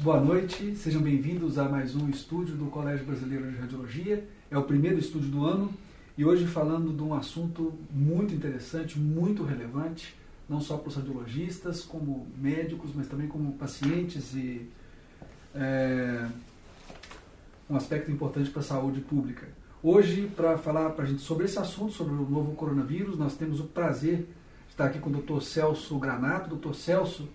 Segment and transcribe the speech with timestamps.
[0.00, 4.26] Boa noite, sejam bem-vindos a mais um estúdio do Colégio Brasileiro de Radiologia.
[4.50, 5.72] É o primeiro estúdio do ano
[6.18, 10.14] e hoje falando de um assunto muito interessante, muito relevante,
[10.48, 14.68] não só para os radiologistas, como médicos, mas também como pacientes e
[15.54, 16.28] é,
[17.68, 19.46] um aspecto importante para a saúde pública.
[19.86, 23.60] Hoje, para falar para a gente sobre esse assunto, sobre o novo coronavírus, nós temos
[23.60, 25.42] o prazer de estar aqui com o Dr.
[25.42, 26.56] Celso Granato.
[26.56, 26.72] Dr.
[26.72, 27.28] Celso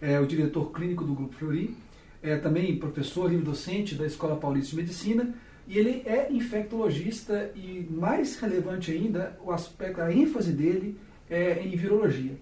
[0.00, 1.76] é o diretor clínico do Grupo Fleury
[2.22, 5.34] é também professor livre-docente da Escola Paulista de Medicina
[5.68, 10.98] e ele é infectologista e, mais relevante ainda, o aspecto, a ênfase dele
[11.28, 12.34] é em virologia.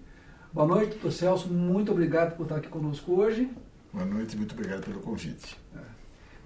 [0.53, 3.49] Boa noite, doutor Celso, muito obrigado por estar aqui conosco hoje.
[3.91, 5.58] Boa noite, muito obrigado pelo convite.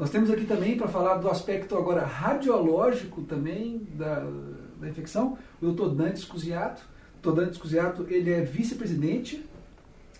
[0.03, 4.29] Nós temos aqui também para falar do aspecto agora radiológico também da,
[4.77, 6.81] da infecção, o doutor Dantes Cusiato.
[6.81, 9.45] O doutor Dantes Cusiato, ele é vice-presidente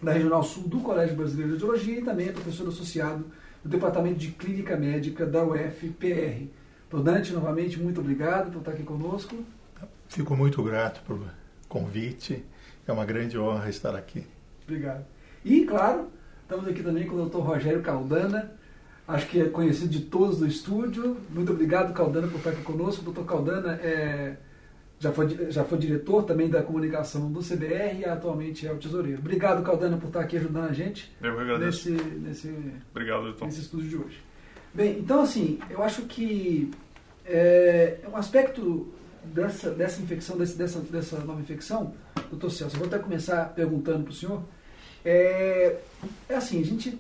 [0.02, 3.26] da Regional Sul do Colégio Brasileiro de Radiologia e também é professor associado
[3.62, 6.48] do Departamento de Clínica Médica da UFPR.
[6.88, 9.36] Então, Dante, novamente, muito obrigado por estar aqui conosco.
[10.08, 11.28] Fico muito grato pelo
[11.68, 12.42] convite.
[12.88, 14.26] É uma grande honra estar aqui.
[14.64, 15.06] Obrigado.
[15.44, 16.08] E, claro,
[16.42, 17.40] estamos aqui também com o Dr.
[17.40, 18.63] Rogério Caldana,
[19.08, 21.18] acho que é conhecido de todos do estúdio.
[21.30, 23.10] Muito obrigado, Caldana, por estar aqui conosco.
[23.10, 23.26] O Dr.
[23.26, 24.38] Caldana é
[25.04, 29.20] já foi, já foi diretor também da comunicação do CBR e atualmente é o tesoureiro.
[29.20, 31.90] Obrigado, Caldana, por estar aqui ajudando a gente eu agradeço.
[31.90, 32.56] nesse, nesse,
[32.92, 34.24] Obrigado, nesse estudo de hoje.
[34.74, 36.72] Bem, então assim, eu acho que
[37.26, 38.94] é, um aspecto
[39.26, 41.94] dessa, dessa infecção, desse, dessa, dessa nova infecção,
[42.30, 44.42] doutor Celso, eu vou até começar perguntando para o senhor,
[45.04, 45.80] é,
[46.30, 46.98] é assim, a gente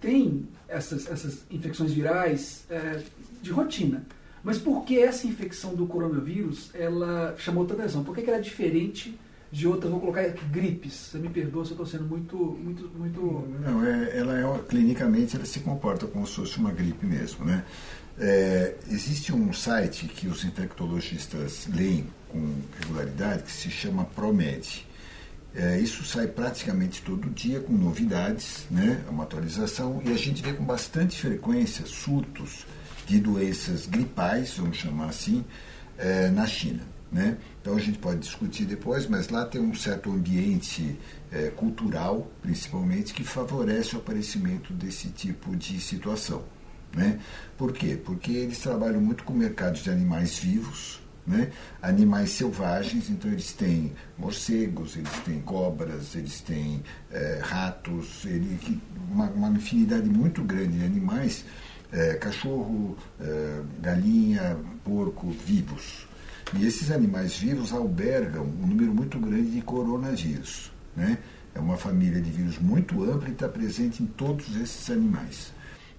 [0.00, 3.02] tem essas, essas infecções virais é,
[3.42, 4.04] de rotina.
[4.42, 8.04] Mas por que essa infecção do coronavírus ela chamou tanta atenção?
[8.04, 9.18] Por que, ela é diferente
[9.50, 9.90] de outras?
[9.90, 10.92] Vou colocar aqui gripes.
[10.92, 13.20] Você me perdoa se eu estou sendo muito, muito, muito.
[13.60, 17.64] Não, é, ela é clinicamente ela se comporta como se fosse uma gripe mesmo, né?
[18.18, 24.85] É, existe um site que os infectologistas leem com regularidade que se chama Promed.
[25.56, 29.02] É, isso sai praticamente todo dia com novidades, né?
[29.06, 32.66] É uma atualização e a gente vê com bastante frequência surtos
[33.06, 35.42] de doenças gripais, vamos chamar assim,
[35.96, 36.82] é, na China.
[37.10, 37.38] Né?
[37.62, 40.98] Então a gente pode discutir depois, mas lá tem um certo ambiente
[41.32, 46.44] é, cultural, principalmente, que favorece o aparecimento desse tipo de situação.
[46.94, 47.18] Né?
[47.56, 47.98] Por quê?
[48.04, 51.50] Porque eles trabalham muito com mercados de animais vivos, né?
[51.82, 59.28] animais selvagens, então eles têm morcegos, eles têm cobras, eles têm é, ratos, ele, uma,
[59.30, 61.44] uma infinidade muito grande de animais
[61.92, 66.06] é, cachorro, é, galinha, porco vivos.
[66.54, 70.70] E esses animais vivos albergam um número muito grande de coronavírus.
[70.94, 71.18] Né?
[71.54, 75.52] É uma família de vírus muito ampla e está presente em todos esses animais.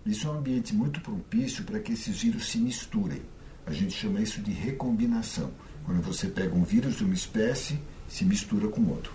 [0.06, 3.22] Isso é um ambiente muito propício para que esses vírus se misturem.
[3.68, 5.52] A gente chama isso de recombinação.
[5.86, 9.12] Quando você pega um vírus de uma espécie, se mistura com outro.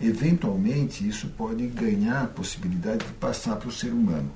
[0.00, 4.30] Eventualmente, isso pode ganhar a possibilidade de passar para o ser humano.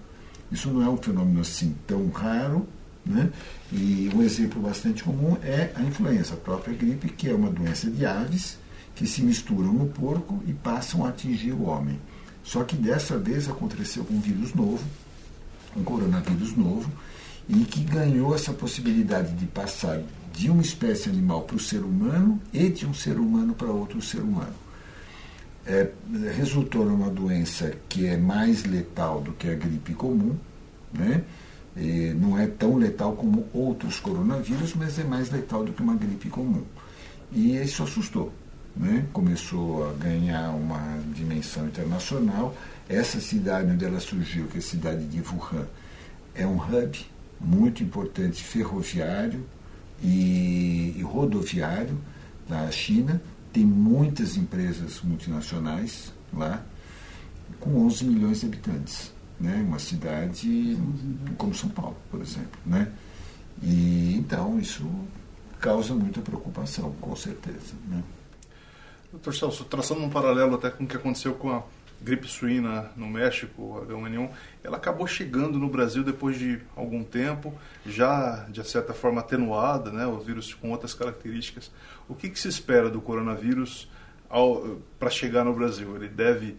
[0.50, 2.66] Isso não é um fenômeno assim tão raro,
[3.04, 3.30] né?
[3.72, 7.90] E um exemplo bastante comum é a influenza, a própria gripe, que é uma doença
[7.90, 8.58] de aves
[8.94, 11.98] que se misturam no porco e passam a atingir o homem.
[12.44, 14.84] Só que dessa vez aconteceu com um vírus novo,
[15.76, 16.90] um coronavírus novo,
[17.48, 20.00] e que ganhou essa possibilidade de passar
[20.32, 24.00] de uma espécie animal para o ser humano e de um ser humano para outro
[24.02, 24.68] ser humano
[25.68, 25.90] é,
[26.34, 30.34] resultou numa doença que é mais letal do que a gripe comum,
[30.92, 31.22] né?
[31.76, 35.94] E não é tão letal como outros coronavírus, mas é mais letal do que uma
[35.94, 36.64] gripe comum.
[37.30, 38.32] E isso assustou.
[38.74, 39.06] Né?
[39.12, 42.56] Começou a ganhar uma dimensão internacional.
[42.88, 45.66] Essa cidade onde ela surgiu, que é a cidade de Wuhan,
[46.34, 46.98] é um hub
[47.40, 49.46] muito importante ferroviário
[50.02, 51.98] e, e rodoviário
[52.48, 53.20] da China,
[53.52, 56.64] tem muitas empresas multinacionais lá,
[57.60, 59.12] com 11 milhões de habitantes.
[59.40, 59.64] Né?
[59.66, 60.76] Uma cidade
[61.36, 62.58] como São Paulo, por exemplo.
[62.66, 62.90] Né?
[63.62, 64.88] E, então, isso
[65.60, 67.74] causa muita preocupação, com certeza.
[67.88, 68.02] Né?
[69.10, 71.62] Doutor Celso, traçando um paralelo até com o que aconteceu com a
[72.00, 74.30] gripe suína no México, H1N1,
[74.62, 77.52] ela acabou chegando no Brasil depois de algum tempo,
[77.84, 81.70] já de certa forma atenuada, né, o vírus com outras características.
[82.08, 83.90] O que, que se espera do coronavírus
[84.98, 85.96] para chegar no Brasil?
[85.96, 86.56] Ele deve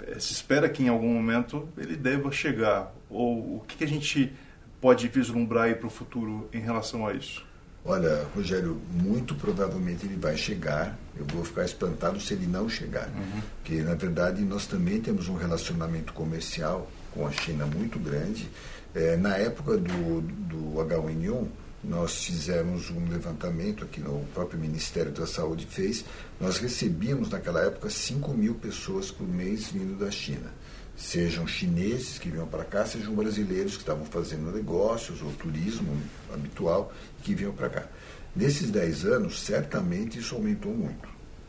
[0.00, 3.88] eh, se espera que em algum momento ele deva chegar ou o que, que a
[3.88, 4.32] gente
[4.80, 7.44] pode vislumbrar para o futuro em relação a isso?
[7.86, 10.98] Olha, Rogério, muito provavelmente ele vai chegar.
[11.16, 13.08] Eu vou ficar espantado se ele não chegar.
[13.08, 13.42] Uhum.
[13.56, 18.48] Porque, na verdade, nós também temos um relacionamento comercial com a China muito grande.
[18.94, 21.46] É, na época do, do H1N1,
[21.84, 26.06] nós fizemos um levantamento aqui, no próprio Ministério da Saúde fez.
[26.40, 30.50] Nós recebíamos, naquela época, 5 mil pessoas por mês vindo da China
[30.96, 35.96] sejam chineses que vinham para cá, sejam brasileiros que estavam fazendo negócios ou turismo
[36.32, 36.92] habitual
[37.22, 37.86] que vinham para cá.
[38.34, 41.08] Nesses 10 anos, certamente isso aumentou muito.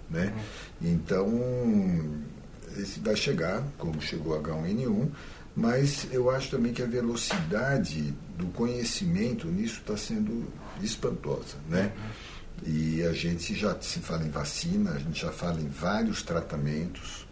[0.09, 0.33] Né?
[0.81, 0.91] Uhum.
[0.91, 2.21] Então,
[2.77, 5.09] esse vai chegar, como chegou H1N1,
[5.55, 10.45] mas eu acho também que a velocidade do conhecimento nisso está sendo
[10.81, 11.57] espantosa.
[11.69, 11.91] Né?
[11.95, 12.71] Uhum.
[12.71, 17.24] E a gente já se fala em vacina, a gente já fala em vários tratamentos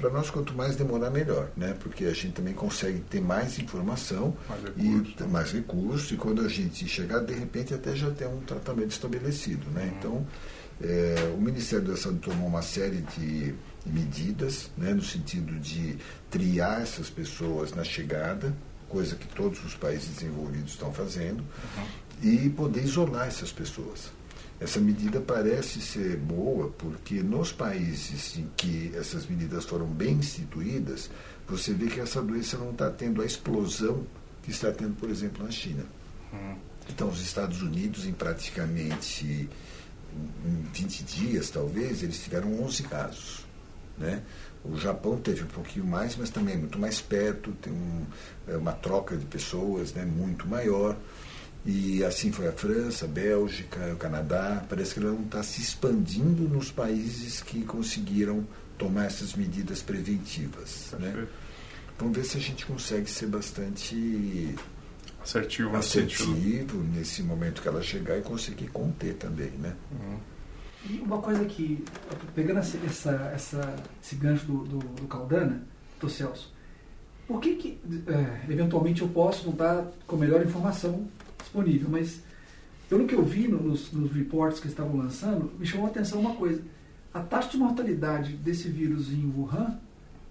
[0.00, 1.76] para nós, quanto mais demorar, melhor, né?
[1.78, 5.14] Porque a gente também consegue ter mais informação mais recurso.
[5.20, 8.90] e mais recursos, e quando a gente chegar, de repente, até já tem um tratamento
[8.92, 9.82] estabelecido, né?
[9.82, 9.98] Uhum.
[9.98, 10.26] Então,
[10.82, 13.54] é, o Ministério da Saúde tomou uma série de
[13.84, 15.96] medidas, né, no sentido de
[16.30, 18.54] triar essas pessoas na chegada,
[18.88, 21.86] coisa que todos os países desenvolvidos estão fazendo, uhum.
[22.22, 24.10] e poder isolar essas pessoas.
[24.60, 31.10] Essa medida parece ser boa porque nos países em que essas medidas foram bem instituídas,
[31.48, 34.04] você vê que essa doença não está tendo a explosão
[34.42, 35.84] que está tendo, por exemplo, na China.
[36.32, 36.56] Hum.
[36.88, 39.48] Então, os Estados Unidos, em praticamente
[40.44, 43.46] em 20 dias, talvez, eles tiveram 11 casos.
[43.96, 44.22] Né?
[44.64, 48.04] O Japão teve um pouquinho mais, mas também é muito mais perto, tem um,
[48.48, 50.96] é uma troca de pessoas né, muito maior.
[51.64, 54.64] E assim foi a França, a Bélgica, o Canadá.
[54.68, 58.46] Parece que ela não está se expandindo nos países que conseguiram
[58.78, 60.94] tomar essas medidas preventivas.
[60.98, 61.26] Né?
[61.98, 64.54] Vamos ver se a gente consegue ser bastante
[65.22, 69.50] assertivo, assertivo nesse momento que ela chegar e conseguir conter também.
[69.50, 69.76] Né?
[69.92, 70.18] Uhum.
[70.88, 71.84] E uma coisa que,
[72.34, 72.78] pegando essa,
[73.34, 75.62] essa, esse gancho do, do, do Caldana,
[76.00, 76.50] do Celso,
[77.28, 81.06] por que, que é, eventualmente eu posso não estar com a melhor informação
[81.42, 82.20] disponível, mas
[82.88, 86.34] pelo que eu vi nos, nos reports que estavam lançando, me chamou a atenção uma
[86.34, 86.60] coisa.
[87.14, 89.78] A taxa de mortalidade desse vírus em Wuhan,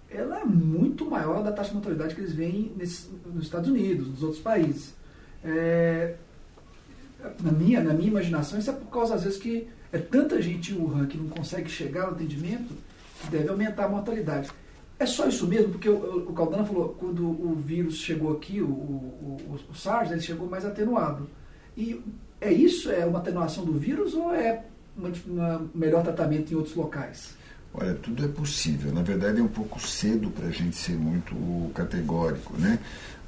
[0.09, 4.07] ela é muito maior da taxa de mortalidade que eles veem nesse, nos Estados Unidos,
[4.07, 4.93] nos outros países.
[5.43, 6.15] É,
[7.41, 10.73] na, minha, na minha imaginação, isso é por causa, às vezes, que é tanta gente
[10.73, 12.73] em Wuhan que não consegue chegar ao atendimento
[13.21, 14.49] que deve aumentar a mortalidade.
[14.99, 15.71] É só isso mesmo?
[15.71, 20.49] Porque o, Caldana falou, quando o vírus chegou aqui, o, o, o, SARS, ele chegou
[20.49, 21.29] mais atenuado.
[21.77, 22.01] E
[22.41, 22.91] é isso?
[22.91, 24.65] É uma atenuação do vírus ou é
[24.97, 27.33] um melhor tratamento em outros locais?
[27.73, 28.91] Olha, tudo é possível.
[28.91, 32.79] Na verdade, é um pouco cedo para a gente ser muito categórico, né?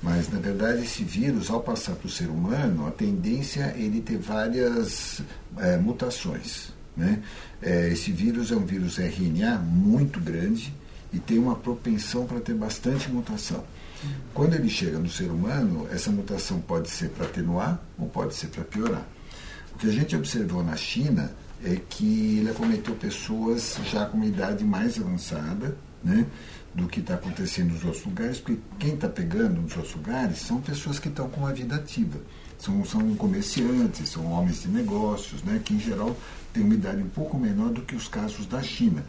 [0.04, 4.02] Mas, na verdade, esse vírus, ao passar para o ser humano, a tendência é ele
[4.02, 5.22] ter várias
[5.58, 7.22] é, mutações, né?
[7.62, 10.74] É, esse vírus é um vírus RNA muito grande,
[11.14, 13.64] e tem uma propensão para ter bastante mutação.
[14.34, 18.48] Quando ele chega no ser humano, essa mutação pode ser para atenuar ou pode ser
[18.48, 19.06] para piorar.
[19.76, 21.32] O que a gente observou na China
[21.64, 26.26] é que ele acometeu pessoas já com uma idade mais avançada, né,
[26.74, 30.60] do que está acontecendo nos outros lugares, porque quem está pegando nos outros lugares são
[30.62, 32.20] pessoas que estão com uma vida ativa.
[32.58, 36.16] São, são comerciantes, são homens de negócios, né, que em geral
[36.54, 39.04] têm uma idade um pouco menor do que os casos da China.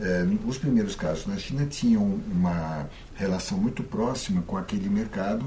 [0.00, 5.46] É, os primeiros casos na China tinham uma relação muito próxima com aquele mercado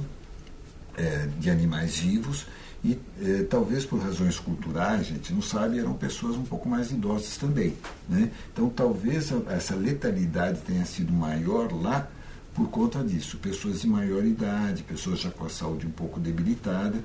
[0.95, 2.45] é, de animais vivos
[2.83, 6.91] e é, talvez por razões culturais, a gente não sabe, eram pessoas um pouco mais
[6.91, 7.73] idosas também.
[8.07, 8.31] Né?
[8.53, 12.07] Então talvez essa letalidade tenha sido maior lá
[12.53, 13.37] por conta disso.
[13.37, 16.97] Pessoas de maior idade, pessoas já com a saúde um pouco debilitada.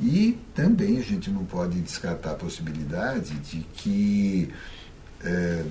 [0.00, 4.52] E também a gente não pode descartar a possibilidade de que
[5.24, 5.64] é,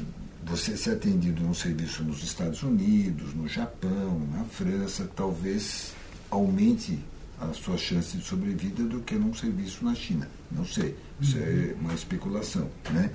[0.46, 5.94] você ser atendido num serviço nos Estados Unidos, no Japão, na França, talvez
[6.30, 7.00] aumente
[7.40, 10.28] a sua chance de sobrevida do que num serviço na China.
[10.52, 11.82] Não sei, isso é uhum.
[11.82, 13.12] uma especulação, né?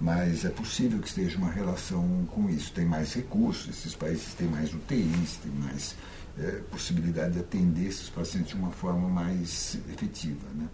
[0.00, 2.72] Mas é possível que esteja uma relação com isso.
[2.72, 5.94] Tem mais recursos, esses países têm mais UTIs, têm mais
[6.38, 10.68] é, possibilidade de atender esses pacientes de uma forma mais efetiva, né?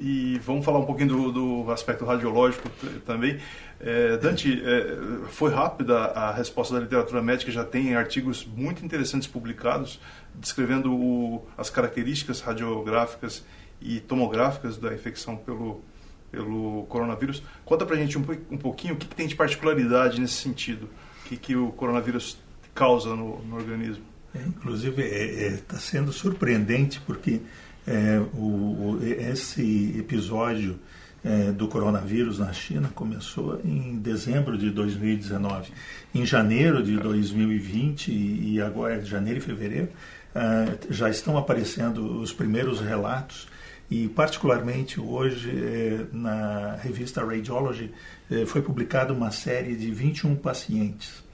[0.00, 1.32] E vamos falar um pouquinho do,
[1.64, 2.70] do aspecto radiológico
[3.04, 3.38] também.
[3.80, 4.96] É, Dante, é,
[5.28, 10.00] foi rápida a resposta da literatura médica, já tem artigos muito interessantes publicados
[10.34, 13.44] descrevendo o, as características radiográficas
[13.80, 15.82] e tomográficas da infecção pelo,
[16.30, 17.42] pelo coronavírus.
[17.64, 20.88] Conta pra gente um, um pouquinho o que, que, tem de particularidade nesse sentido,
[21.24, 22.38] o que, que o coronavírus
[22.74, 24.04] causa no, no organismo.
[24.34, 27.40] É, inclusive, está é, é sendo surpreendente porque
[27.88, 30.78] é, o, esse episódio
[31.24, 35.72] é, do coronavírus na China começou em dezembro de 2019.
[36.14, 39.88] Em janeiro de 2020 e agora janeiro e fevereiro
[40.34, 43.48] uh, já estão aparecendo os primeiros relatos
[43.90, 47.90] e particularmente hoje eh, na revista Radiology
[48.30, 51.24] eh, foi publicada uma série de 21 pacientes.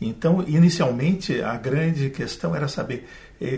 [0.00, 3.06] Então, inicialmente, a grande questão era saber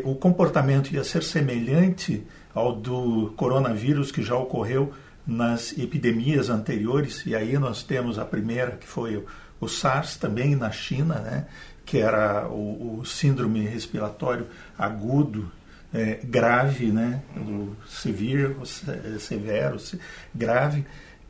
[0.05, 2.23] o comportamento ia ser semelhante
[2.55, 4.93] ao do coronavírus que já ocorreu
[5.27, 9.25] nas epidemias anteriores, e aí nós temos a primeira, que foi
[9.61, 11.47] o, SARS, também na China, né,
[11.87, 15.51] que era o, o síndrome respiratório agudo
[15.95, 18.57] é, grave, né, do severe,
[19.21, 19.77] severo,
[20.35, 20.85] grave,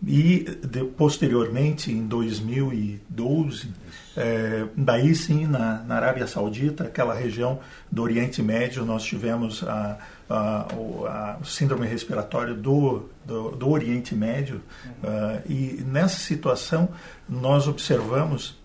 [0.05, 3.69] e de, posteriormente, em 2012,
[4.17, 7.61] é, daí sim, na, na, Arábia Saudita, aquela região
[7.91, 9.99] do Oriente Médio, nós tivemos a,
[10.33, 14.91] a, a, o síndrome respiratório do, do, do Oriente Médio, uhum.
[15.11, 16.89] uh, e nessa situação
[17.29, 18.59] nós observamos,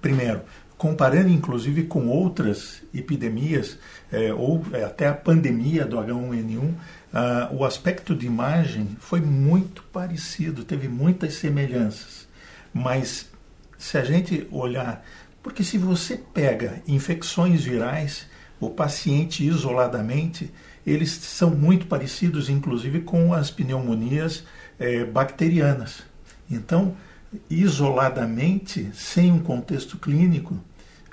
[0.00, 0.42] primeiro,
[0.76, 3.78] comparando inclusive com outras epidemias,
[4.12, 6.72] é, ou é, até a pandemia do H1N1,
[7.12, 12.28] ah, o aspecto de imagem foi muito parecido, teve muitas semelhanças.
[12.72, 13.30] Mas
[13.78, 15.04] se a gente olhar,
[15.42, 18.26] porque se você pega infecções virais,
[18.60, 20.52] o paciente isoladamente,
[20.86, 24.44] eles são muito parecidos, inclusive, com as pneumonias
[24.78, 26.02] é, bacterianas.
[26.50, 26.96] Então,
[27.50, 30.54] isoladamente, sem um contexto clínico,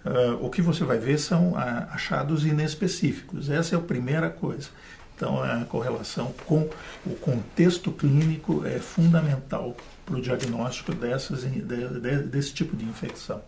[0.05, 1.57] uh, o que você vai ver são uh,
[1.91, 3.49] achados inespecíficos.
[3.49, 4.69] Essa é a primeira coisa.
[5.15, 6.69] Então, a correlação com
[7.05, 9.75] o contexto clínico é fundamental
[10.05, 13.41] para o diagnóstico dessas, de, de, desse tipo de infecção.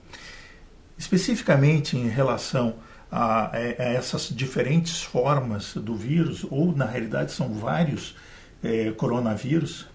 [0.97, 2.75] Especificamente em relação
[3.11, 8.15] a, a, essas diferentes formas do vírus, ou na realidade são vários
[8.63, 9.87] é, coronavírus,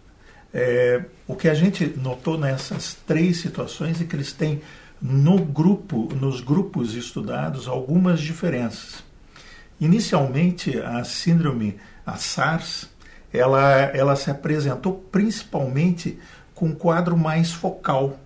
[0.54, 4.61] é, o que a gente notou nessas três situações é que eles têm
[5.00, 9.02] no grupo, nos grupos estudados, algumas diferenças.
[9.81, 11.76] Inicialmente, a síndrome,
[12.07, 12.88] a SARS,
[13.33, 16.19] ela, ela se apresentou principalmente
[16.54, 18.21] com um quadro mais focal,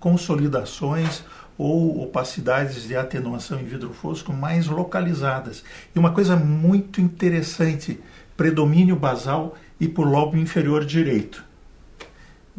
[0.00, 1.22] consolidações
[1.60, 5.62] ou opacidades de atenuação em vidro fosco mais localizadas.
[5.94, 8.00] E uma coisa muito interessante,
[8.34, 11.44] predomínio basal e por lobo inferior direito.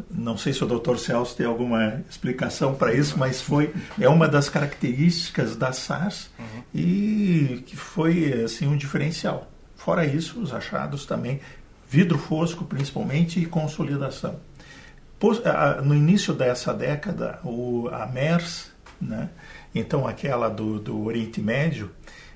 [0.08, 0.98] Não sei se o Dr.
[0.98, 6.62] Celso tem alguma explicação para isso, mas foi é uma das características da SARS uhum.
[6.72, 9.50] e que foi assim um diferencial.
[9.76, 11.40] Fora isso, os achados também
[11.90, 14.36] vidro fosco principalmente e consolidação.
[15.84, 18.71] No início dessa década, o, a MERS,
[19.02, 19.28] né,
[19.74, 21.90] então aquela do, do Oriente Médio,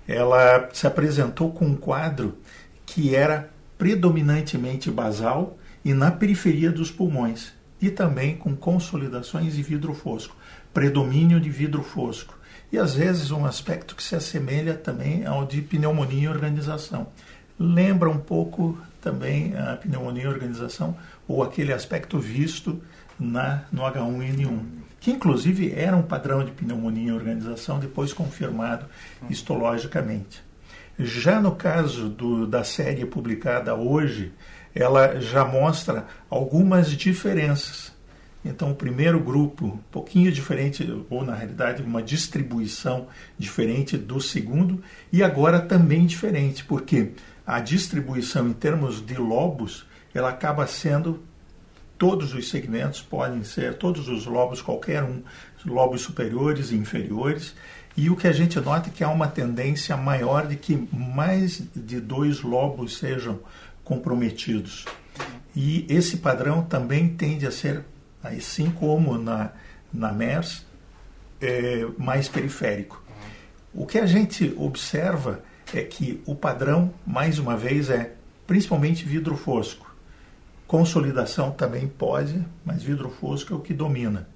[0.06, 2.38] ela se apresentou com um quadro
[2.84, 9.94] que era predominantemente basal e na periferia dos pulmões, e também com consolidações de vidro
[9.94, 10.34] fosco,
[10.72, 12.36] predomínio de vidro fosco.
[12.72, 17.08] E às vezes um aspecto que se assemelha também ao de pneumonia e organização.
[17.58, 20.96] Lembra um pouco também a pneumonia e organização,
[21.28, 22.82] ou aquele aspecto visto
[23.18, 28.86] na, no H1N1, que inclusive era um padrão de pneumonia e organização, depois confirmado
[29.30, 30.42] histologicamente.
[30.98, 34.32] Já no caso do, da série publicada hoje,
[34.74, 37.92] ela já mostra algumas diferenças.
[38.44, 43.06] Então, o primeiro grupo, um pouquinho diferente, ou na realidade, uma distribuição
[43.38, 44.82] diferente do segundo,
[45.12, 47.12] e agora também diferente, porque
[47.46, 51.22] a distribuição em termos de lobos, ela acaba sendo
[51.98, 55.22] todos os segmentos podem ser, todos os lobos, qualquer um,
[55.64, 57.54] lobos superiores e inferiores,
[57.96, 61.62] e o que a gente nota é que há uma tendência maior de que mais
[61.74, 63.40] de dois lobos sejam
[63.82, 64.84] comprometidos.
[65.54, 67.82] E esse padrão também tende a ser,
[68.22, 69.50] assim como na,
[69.90, 70.66] na MERS,
[71.40, 73.02] é, mais periférico.
[73.72, 75.42] O que a gente observa
[75.74, 78.12] é que o padrão, mais uma vez, é
[78.46, 79.85] principalmente vidro fosco.
[80.66, 84.28] Consolidação também pode, mas vidro fosco é o que domina.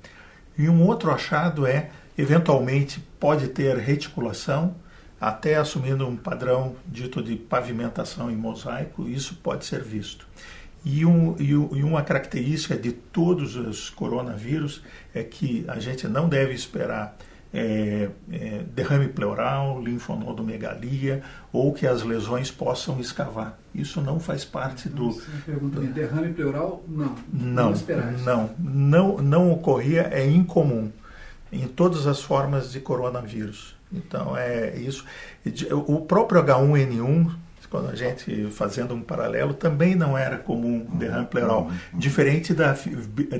[0.56, 4.74] E um outro achado é Eventualmente pode ter reticulação,
[5.18, 10.26] até assumindo um padrão dito de pavimentação em mosaico, isso pode ser visto.
[10.84, 14.82] E, um, e, uma característica de todos os coronavírus
[15.14, 17.16] é que a gente não deve esperar
[17.52, 23.58] é, é, derrame pleural, linfonodomegalia ou que as lesões possam escavar.
[23.74, 25.12] Isso não faz parte do.
[25.12, 26.82] Você pergunta, derrame pleural?
[26.86, 27.16] Não.
[27.32, 27.74] Não,
[28.24, 30.90] não, não, não ocorria, é incomum
[31.52, 33.74] em todas as formas de coronavírus.
[33.92, 35.04] Então é isso.
[35.86, 37.32] O próprio H1N1,
[37.70, 41.70] quando a gente, fazendo um paralelo, também não era comum derrame pleural.
[41.94, 42.76] Diferente da,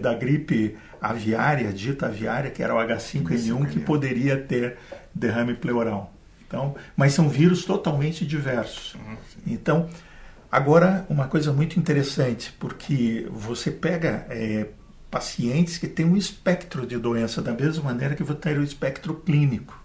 [0.01, 4.77] da gripe aviária, dita aviária, que era o H5N1, que poderia ter
[5.13, 6.15] derrame pleural.
[6.47, 8.97] Então, mas são vírus totalmente diversos.
[9.45, 9.89] Então,
[10.51, 14.69] agora, uma coisa muito interessante, porque você pega é,
[15.11, 19.15] pacientes que têm um espectro de doença, da mesma maneira que você tem o espectro
[19.15, 19.80] clínico.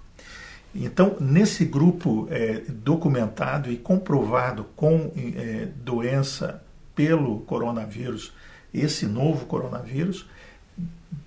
[0.76, 6.62] Então, nesse grupo é, documentado e comprovado com é, doença
[6.94, 8.34] pelo coronavírus,
[8.74, 10.28] esse novo coronavírus,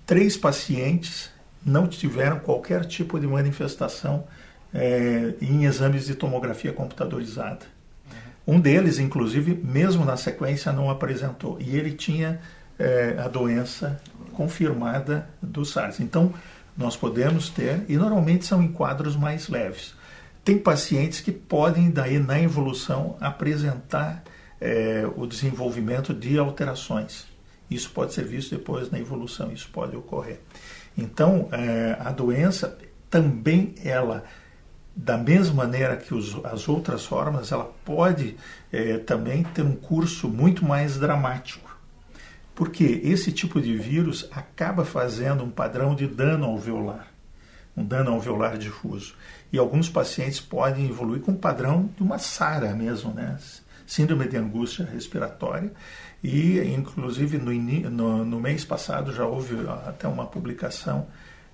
[0.05, 1.31] três pacientes
[1.65, 4.25] não tiveram qualquer tipo de manifestação
[4.71, 7.65] é, em exames de tomografia computadorizada.
[8.47, 11.57] Um deles, inclusive, mesmo na sequência, não apresentou.
[11.59, 12.39] E ele tinha
[12.77, 13.99] é, a doença
[14.33, 15.99] confirmada do SARS.
[15.99, 16.33] Então,
[16.79, 19.93] nós podemos ter, e normalmente são em quadros mais leves.
[20.45, 24.23] Tem pacientes que podem, daí, na evolução, apresentar
[24.61, 27.27] é, o desenvolvimento de alterações.
[27.69, 30.39] Isso pode ser visto depois na evolução, isso pode ocorrer.
[30.97, 32.77] Então, é, a doença
[33.09, 34.23] também, ela,
[34.95, 38.37] da mesma maneira que os, as outras formas, ela pode
[38.71, 41.68] é, também ter um curso muito mais dramático
[42.59, 47.07] porque esse tipo de vírus acaba fazendo um padrão de dano alveolar,
[47.75, 49.15] um dano alveolar difuso.
[49.49, 53.37] E alguns pacientes podem evoluir com um padrão de uma SARA mesmo, né?
[53.87, 55.71] Síndrome de angústia respiratória.
[56.21, 57.53] E, inclusive, no,
[57.89, 59.55] no, no mês passado já houve
[59.87, 61.07] até uma publicação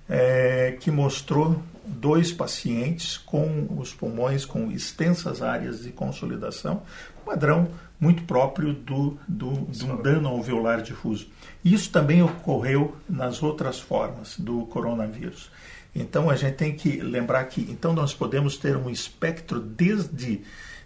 [0.08, 6.82] é, que mostrou dois pacientes com os pulmões com extensas áreas de consolidação,
[7.26, 7.68] padrão
[7.98, 11.26] muito próprio do, do, do dano alveolar difuso.
[11.64, 15.50] Isso também ocorreu nas outras formas do coronavírus.
[15.94, 20.42] Então a gente tem que lembrar que então nós podemos ter um espectro desde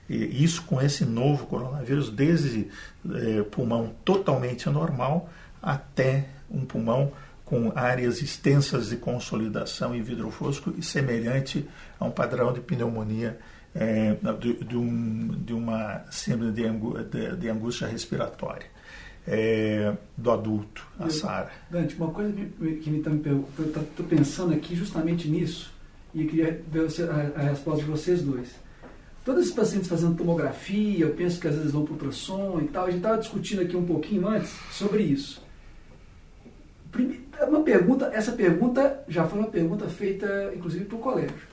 [0.08, 2.68] eh, isso com esse novo coronavírus, desde
[3.12, 5.28] eh, pulmão totalmente anormal
[5.60, 7.12] até um pulmão
[7.44, 11.68] com áreas extensas de consolidação e vidro fosco e semelhante
[11.98, 13.36] a um padrão de pneumonia
[13.74, 16.62] é, de, de, um, de, uma síndrome de,
[17.04, 18.66] de, de angústia respiratória
[19.26, 21.50] é, do adulto, a SARA.
[21.70, 25.72] Dante, uma coisa que me está me eu estou pensando aqui justamente nisso
[26.14, 28.48] e queria ver a, a, resposta de vocês dois.
[29.24, 32.84] Todos esses pacientes fazendo tomografia, eu penso que às vezes vão para ultrassom e tal,
[32.84, 35.44] a gente estava discutindo aqui um pouquinho antes sobre isso.
[37.46, 41.49] Uma pergunta, essa pergunta já foi uma pergunta feita inclusive para o colégio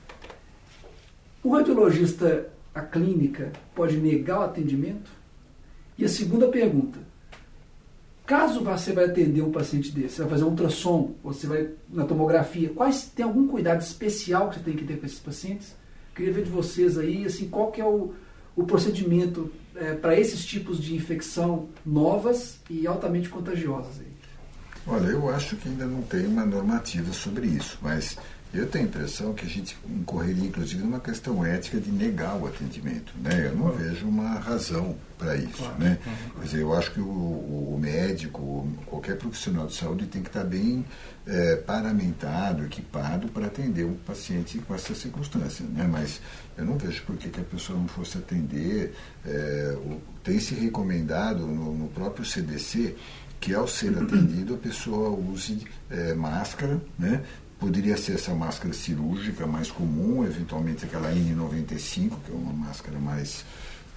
[1.42, 5.10] o radiologista, a clínica, pode negar o atendimento?
[5.96, 6.98] E a segunda pergunta:
[8.26, 12.04] caso você vai atender um paciente desse, você vai fazer um ultrassom, você vai na
[12.04, 15.74] tomografia, quais tem algum cuidado especial que você tem que ter com esses pacientes?
[16.14, 18.12] Queria ver de vocês aí, assim, qual que é o,
[18.56, 24.08] o procedimento é, para esses tipos de infecção novas e altamente contagiosas aí?
[24.86, 28.16] Olha, eu acho que ainda não tem uma normativa sobre isso, mas
[28.52, 32.46] eu tenho a impressão que a gente incorreria, inclusive, numa questão ética de negar o
[32.46, 33.12] atendimento.
[33.22, 33.46] Né?
[33.46, 35.58] Eu não vejo uma razão para isso.
[35.58, 35.78] Claro.
[35.78, 35.98] Né?
[36.38, 40.44] Quer dizer, eu acho que o, o, médico, qualquer profissional de saúde tem que estar
[40.44, 40.82] bem
[41.26, 45.66] é, paramentado, equipado para atender um paciente com essa circunstância.
[45.66, 45.86] Né?
[45.86, 46.18] Mas
[46.56, 48.94] eu não vejo por que, que a pessoa não fosse atender.
[49.26, 49.76] É,
[50.24, 52.96] tem se recomendado no, no próprio CDC
[53.40, 57.22] que ao ser atendido a pessoa use é, máscara, né?
[57.58, 63.44] Poderia ser essa máscara cirúrgica mais comum, eventualmente aquela N95, que é uma máscara mais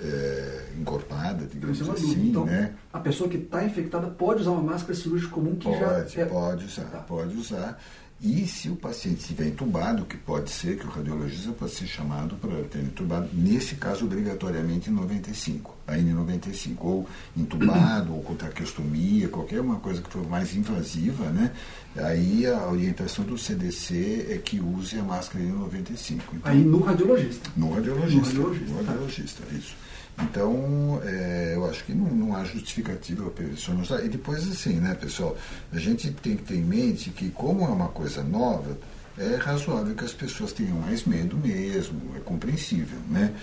[0.03, 2.29] é, encorpada, digamos é assim.
[2.29, 2.73] Então, né?
[2.91, 5.79] A pessoa que está infectada pode usar uma máscara cirúrgica comum que pode,
[6.15, 6.21] já.
[6.21, 6.25] É...
[6.25, 6.97] Pode usar, tá.
[6.99, 7.79] pode usar.
[8.23, 12.35] E se o paciente estiver entubado, que pode ser que o radiologista pode ser chamado
[12.35, 19.27] para ter entubado, nesse caso obrigatoriamente em 95, a N95, ou entubado, ou com traqueostomia,
[19.27, 21.51] qualquer uma coisa que for mais invasiva, né?
[21.95, 26.11] Aí a orientação do CDC é que use a máscara N95.
[26.11, 27.49] Então, Aí no radiologista.
[27.57, 28.15] No radiologista.
[28.15, 29.55] No radiologista, no radiologista tá.
[29.55, 29.75] isso.
[30.19, 33.83] Então, é, eu acho que não, não há justificativa para isso não.
[34.03, 35.37] E depois, assim, né, pessoal,
[35.71, 38.77] a gente tem que ter em mente que, como é uma coisa nova,
[39.17, 43.33] é razoável que as pessoas tenham mais medo mesmo, é compreensível, né?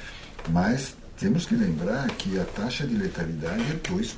[0.50, 4.14] Mas temos que lembrar que a taxa de letalidade é 2%.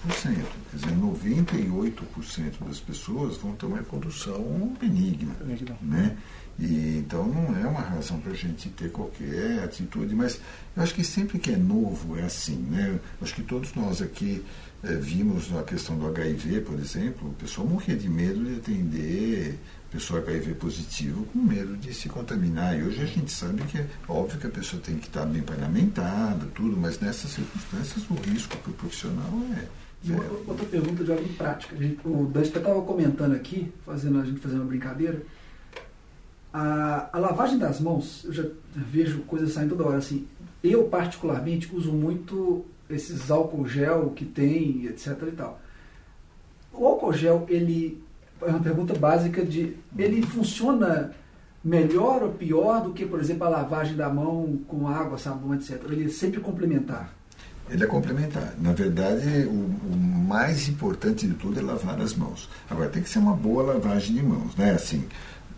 [0.71, 5.35] Quer dizer, 98% das pessoas vão ter uma condução benigna.
[5.35, 5.77] benigna.
[5.81, 6.17] Né?
[6.59, 10.41] E, então não é uma razão para a gente ter qualquer atitude, mas
[10.77, 12.91] eu acho que sempre que é novo é assim, né?
[12.91, 14.45] Eu acho que todos nós aqui
[14.83, 19.59] É, vimos a questão do HIV, por exemplo, o pessoal morria de medo de atender
[19.91, 22.79] pessoa HIV positivo com medo de se contaminar.
[22.79, 25.43] E hoje a gente sabe que é óbvio que a pessoa tem que estar bem
[25.43, 29.67] parlamentada, tudo, mas nessas circunstâncias o risco para o profissional é.
[30.03, 31.77] Uma, outra pergunta de ordem prática.
[32.05, 35.21] o Dante estava comentando aqui, fazendo a gente fazendo uma brincadeira.
[36.53, 40.27] A, a lavagem das mãos, eu já vejo coisas saindo toda hora assim.
[40.65, 45.19] Eu, particularmente, uso muito esses álcool gel que tem, etc.
[45.29, 45.61] e tal.
[46.73, 48.03] O álcool gel, ele
[48.43, 51.13] é uma pergunta básica de ele funciona
[51.63, 55.83] melhor ou pior do que, por exemplo, a lavagem da mão com água, sabão, etc.
[55.91, 57.13] Ele é sempre complementar.
[57.69, 58.55] Ele é complementar.
[58.59, 62.49] Na verdade, o, o, mais importante de tudo é lavar as mãos.
[62.69, 64.73] Agora, tem que ser uma boa lavagem de mãos, né?
[64.73, 65.05] Assim,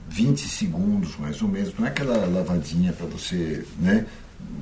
[0.09, 1.73] 20 segundos mais ou menos.
[1.79, 4.05] Não é aquela lavadinha para você né,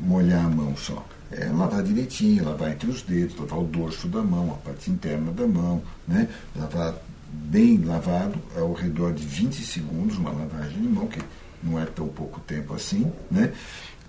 [0.03, 1.05] molhar a mão só.
[1.33, 5.33] É lavar direitinho, lavar entre os dedos, lavar o dorso da mão, a parte interna
[5.33, 6.29] da mão, né?
[6.57, 6.95] Lavar
[7.33, 11.21] bem lavado, ao redor de 20 segundos, uma lavagem de mão, que
[11.63, 13.53] não é tão pouco tempo assim, né?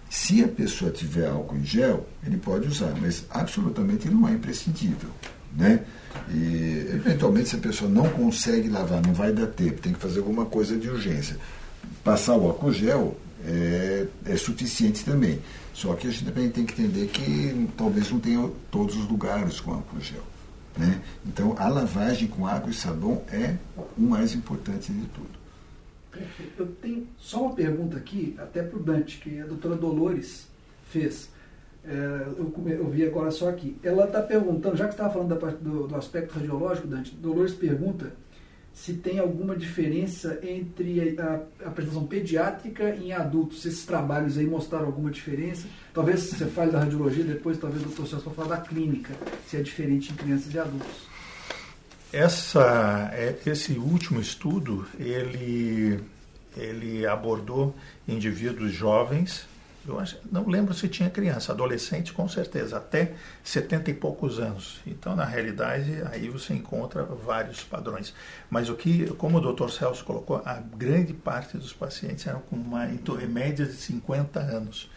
[0.10, 5.10] Se a pessoa tiver álcool em gel, ele pode usar, mas absolutamente não é imprescindível,
[5.56, 5.86] né?
[6.30, 10.20] E eventualmente se a pessoa não consegue lavar, não vai dar tempo, tem que fazer
[10.20, 11.38] alguma coisa de urgência.
[12.04, 15.40] Passar o álcool gel é, é suficiente também.
[15.74, 19.60] Só que a gente também tem que entender que talvez não tenha todos os lugares
[19.60, 20.24] com álcool gel.
[20.78, 21.02] Né?
[21.26, 23.56] Então, a lavagem com água e sabão é
[23.98, 25.42] o mais importante de tudo.
[26.58, 30.48] Eu tenho só uma pergunta aqui, até para o Dante, que a doutora Dolores
[30.90, 31.30] fez.
[31.84, 31.90] É,
[32.38, 33.78] eu, eu, vi agora só aqui.
[33.82, 38.12] Ela está perguntando, já que estava falando da, do, do aspecto radiológico, Dante, Dolores pergunta
[38.74, 43.62] se tem alguma diferença entre a, a apresentação pediátrica em adultos.
[43.62, 45.68] Se esses trabalhos aí mostraram alguma diferença.
[45.94, 49.14] Talvez você fale da radiologia, depois talvez o Celso vai falar da clínica,
[49.48, 51.12] se é diferente em crianças e adultos.
[52.14, 56.00] Essa, é, esse último estudo, ele,
[56.58, 57.76] ele abordou
[58.08, 59.46] indivíduos jovens
[59.88, 63.14] eu não lembro se tinha criança, adolescente com certeza, até
[63.44, 64.80] 70 e poucos anos.
[64.86, 68.14] Então, na realidade, aí você encontra vários padrões.
[68.50, 69.70] Mas o que, como o Dr.
[69.70, 72.88] Celso colocou, a grande parte dos pacientes eram com uma
[73.28, 74.90] média de 50 anos.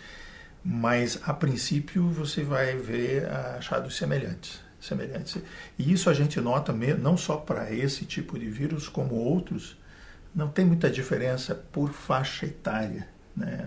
[0.63, 4.61] Mas, a princípio, você vai ver achados semelhantes.
[4.81, 5.39] semelhantes.
[5.79, 9.79] E isso a gente nota não só para esse tipo de vírus, como outros,
[10.35, 13.67] não tem muita diferença por faixa etária né,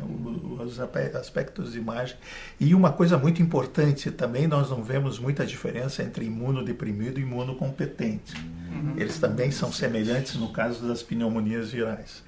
[0.60, 2.16] os aspectos de imagem.
[2.60, 8.36] E uma coisa muito importante também, nós não vemos muita diferença entre imunodeprimido e imunocompetente.
[8.36, 8.94] Uhum.
[8.98, 12.24] Eles também são semelhantes no caso das pneumonias virais.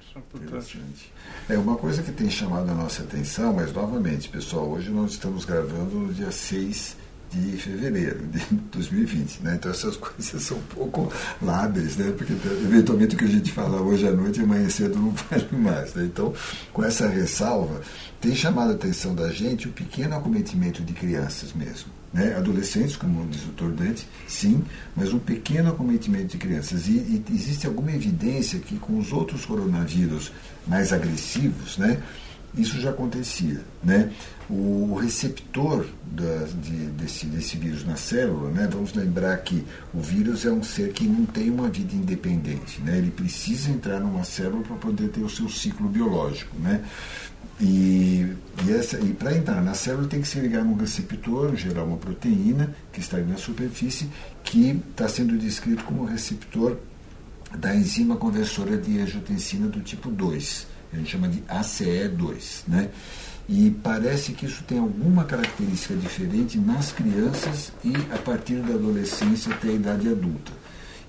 [1.48, 5.44] É uma coisa que tem chamado a nossa atenção, mas novamente, pessoal, hoje nós estamos
[5.44, 6.96] gravando no dia 6
[7.30, 8.38] de fevereiro de
[8.72, 9.42] 2020.
[9.42, 9.54] Né?
[9.54, 12.12] Então essas coisas são um pouco lábeis, né?
[12.16, 15.94] porque eventualmente o que a gente fala hoje à noite, amanhã cedo não vale mais.
[15.94, 16.04] Né?
[16.04, 16.32] Então,
[16.72, 17.80] com essa ressalva,
[18.20, 22.00] tem chamado a atenção da gente o pequeno acometimento de crianças mesmo.
[22.12, 22.34] Né?
[22.36, 23.70] Adolescentes, como diz o Dr.
[23.70, 24.64] Dante, sim,
[24.96, 26.88] mas um pequeno acometimento de crianças.
[26.88, 30.32] E, e existe alguma evidência que com os outros coronavírus
[30.66, 32.02] mais agressivos, né?
[32.54, 33.60] Isso já acontecia.
[33.82, 34.10] Né?
[34.48, 38.68] O receptor da, de, desse, desse vírus na célula, né?
[38.70, 42.80] vamos lembrar que o vírus é um ser que não tem uma vida independente.
[42.80, 42.98] Né?
[42.98, 46.56] Ele precisa entrar numa célula para poder ter o seu ciclo biológico.
[46.58, 46.82] Né?
[47.60, 48.26] E,
[48.64, 52.74] e, e para entrar na célula tem que se ligar num receptor, gerar uma proteína
[52.92, 54.08] que está na superfície,
[54.42, 56.78] que está sendo descrito como receptor
[57.56, 62.90] da enzima conversora de angiotensina do tipo 2 a gente chama de ACE2, né?
[63.48, 69.52] E parece que isso tem alguma característica diferente nas crianças e a partir da adolescência
[69.52, 70.52] até a idade adulta.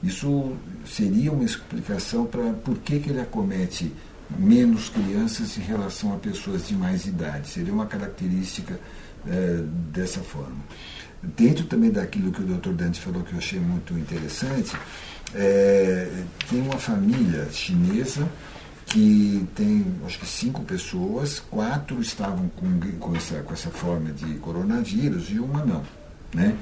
[0.04, 3.92] Isso seria uma explicação para por que, que ele acomete
[4.40, 7.48] menos crianças em relação a pessoas de mais idade.
[7.48, 8.80] Seria uma característica
[9.28, 10.58] é, dessa forma.
[11.22, 12.72] Dentro também daquilo que o Dr.
[12.72, 14.76] Dante falou que eu achei muito interessante,
[15.36, 16.10] é,
[16.50, 18.28] tem uma família chinesa
[18.92, 24.36] que tem acho que cinco pessoas, quatro estavam com, com, essa, com essa forma de
[24.36, 25.82] coronavírus e uma não.
[26.36, 26.58] Né?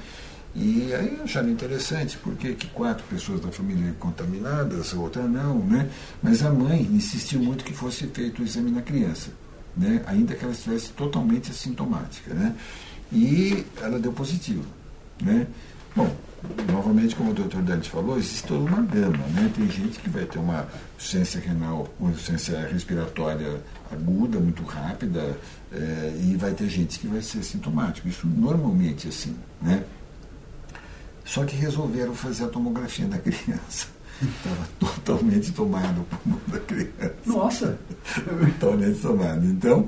[0.54, 5.90] E aí acharam interessante, porque que quatro pessoas da família contaminadas, outra não, né?
[6.22, 9.30] Mas a mãe insistiu muito que fosse feito o exame na criança,
[9.78, 10.02] né?
[10.08, 12.56] Ainda que ela estivesse totalmente assintomática, né?
[13.12, 14.66] E ela deu positivo,
[15.22, 15.48] né?
[15.96, 16.16] Bom,
[16.72, 19.18] novamente, como o doutor Dante falou, existe toda uma gama.
[19.28, 19.52] Né?
[19.56, 25.38] Tem gente que vai ter uma insuficiência renal, uma insuficiência respiratória aguda, muito rápida,
[25.72, 28.08] é, e vai ter gente que vai ser sintomático.
[28.08, 29.36] Isso normalmente é assim.
[29.62, 29.84] Né?
[31.26, 33.88] Só que resolveram fazer a tomografia da criança.
[34.22, 37.16] Estava totalmente tomado o pulmão da criança.
[37.26, 37.80] Nossa!
[38.60, 39.46] totalmente tomado.
[39.46, 39.88] Então,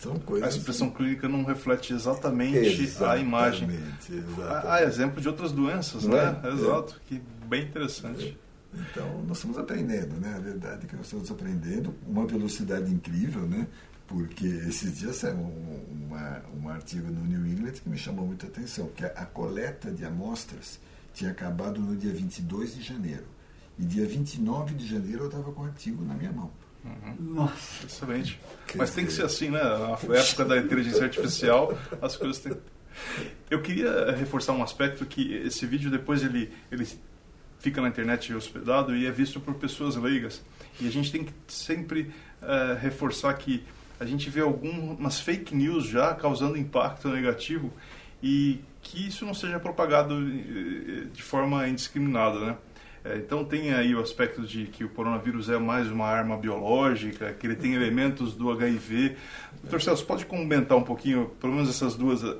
[0.00, 0.48] são coisas.
[0.48, 3.68] A expressão clínica não reflete exatamente, exatamente a imagem.
[4.08, 4.66] Exatamente.
[4.66, 6.40] Há exemplo de outras doenças, Não né?
[6.42, 6.48] é?
[6.48, 8.38] Exato, que bem interessante.
[8.72, 10.34] Então, nós estamos aprendendo, né?
[10.36, 13.66] A verdade é que nós estamos aprendendo uma velocidade incrível, né?
[14.06, 18.46] Porque esses dias saiu um, uma, um artigo no New England que me chamou muita
[18.46, 20.80] atenção, que a, a coleta de amostras
[21.12, 23.24] tinha acabado no dia 22 de janeiro.
[23.78, 26.50] E dia 29 de janeiro eu estava com o artigo na minha mão.
[27.18, 27.86] Nossa!
[27.86, 28.40] Excelente.
[28.74, 29.60] Mas tem que ser assim, né?
[29.62, 32.56] Na época da inteligência artificial, as coisas têm.
[33.50, 36.86] Eu queria reforçar um aspecto que esse vídeo depois ele, ele
[37.58, 40.42] fica na internet hospedado e é visto por pessoas leigas.
[40.80, 42.12] E a gente tem que sempre
[42.42, 43.64] eh, reforçar que
[43.98, 47.72] a gente vê algumas fake news já causando impacto negativo
[48.22, 52.56] e que isso não seja propagado eh, de forma indiscriminada, né?
[53.04, 57.32] É, Então tem aí o aspecto de que o coronavírus é mais uma arma biológica,
[57.32, 59.16] que ele tem elementos do HIV.
[59.62, 62.22] Doutor Celso, pode comentar um pouquinho, pelo menos essas duas.
[62.22, 62.34] eh,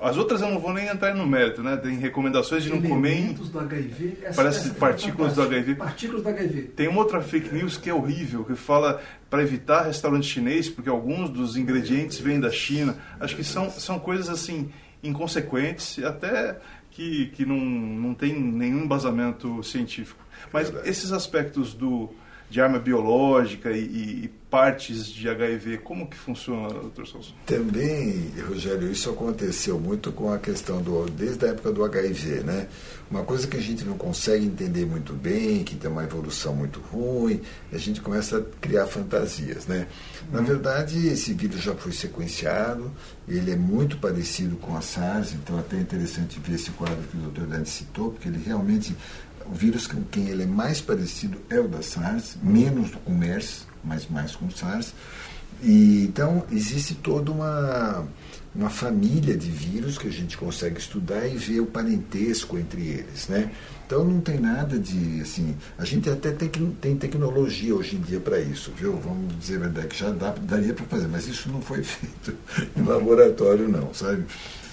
[0.00, 1.76] As outras eu não vou nem entrar no mérito, né?
[1.76, 4.18] Tem recomendações de não comer em Elementos do HIV.
[4.22, 5.56] Essa, Parece essa é partículas do fantástica.
[5.56, 5.74] HIV.
[5.78, 6.62] Partículas do HIV.
[6.76, 10.88] Tem uma outra fake news que é horrível, que fala para evitar restaurante chinês, porque
[10.88, 12.96] alguns dos ingredientes vêm da China.
[13.20, 14.70] Acho que são, são coisas assim
[15.02, 16.56] inconsequentes, e até
[16.98, 20.20] que, que não, não tem nenhum embasamento científico.
[20.52, 22.10] Mas esses aspectos do,
[22.50, 27.34] de arma biológica e, e- e partes de HIV, como que funciona, doutor Celso?
[27.44, 32.66] Também, Rogério, isso aconteceu muito com a questão do desde a época do HIV, né?
[33.10, 36.80] Uma coisa que a gente não consegue entender muito bem, que tem uma evolução muito
[36.80, 39.86] ruim, a gente começa a criar fantasias, né?
[40.32, 42.90] Na verdade, esse vírus já foi sequenciado,
[43.28, 47.16] ele é muito parecido com a SARS, então até é interessante ver esse quadro que
[47.18, 47.42] o Dr.
[47.46, 48.96] Dante citou, porque ele realmente
[49.50, 53.16] o vírus com quem ele é mais parecido é o da SARS, menos com o
[53.16, 54.92] MERS, mas mais com o SARS.
[55.62, 58.06] E, então, existe toda uma,
[58.54, 63.28] uma família de vírus que a gente consegue estudar e ver o parentesco entre eles,
[63.28, 63.50] né?
[63.84, 65.56] Então, não tem nada de, assim...
[65.78, 66.48] A gente até tem,
[66.80, 68.96] tem tecnologia hoje em dia para isso, viu?
[68.98, 72.36] Vamos dizer a verdade, que já dá, daria para fazer, mas isso não foi feito
[72.76, 74.24] em laboratório, não, sabe?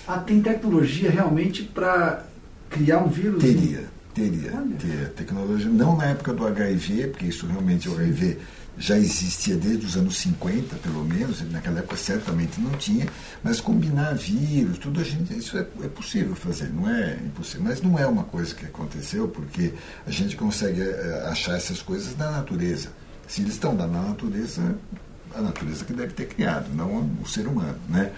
[0.06, 2.26] Ah, tem tecnologia realmente para
[2.70, 3.42] criar um vírus?
[3.42, 3.86] Teria,
[4.16, 5.70] teria, teria tecnologia.
[5.70, 8.40] Não na época do HIV, porque isso realmente, o HIV
[8.78, 13.08] já existia desde os anos 50, pelo menos, naquela época certamente não tinha,
[13.44, 17.64] mas combinar vírus, tudo a gente, isso é, é possível fazer, não é impossível.
[17.64, 19.74] Mas não é uma coisa que aconteceu, porque
[20.06, 22.90] a gente consegue eh, achar essas coisas na natureza.
[23.28, 24.76] Se eles estão lá na natureza,
[25.34, 28.12] a natureza que deve ter criado, não o ser humano, né?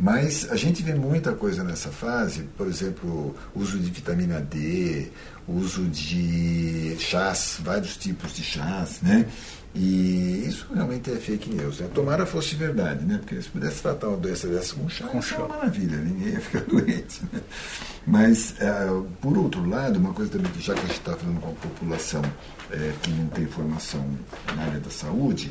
[0.00, 5.08] Mas a gente vê muita coisa nessa fase, por exemplo, uso de vitamina D,
[5.46, 9.26] uso de chás, vários tipos de chás, né?
[9.74, 11.80] E isso realmente é fake news.
[11.80, 11.88] Né?
[11.94, 13.18] Tomara fosse verdade, né?
[13.18, 15.54] Porque se pudesse tratar uma doença dessa com chá, Com isso é uma chá.
[15.56, 17.22] maravilha, ninguém ia ficar doente.
[17.32, 17.40] Né?
[18.06, 18.86] Mas, eh,
[19.20, 21.54] por outro lado, uma coisa também que já que a gente está falando com a
[21.54, 22.22] população
[22.70, 24.04] eh, que não tem formação
[24.54, 25.50] na área da saúde,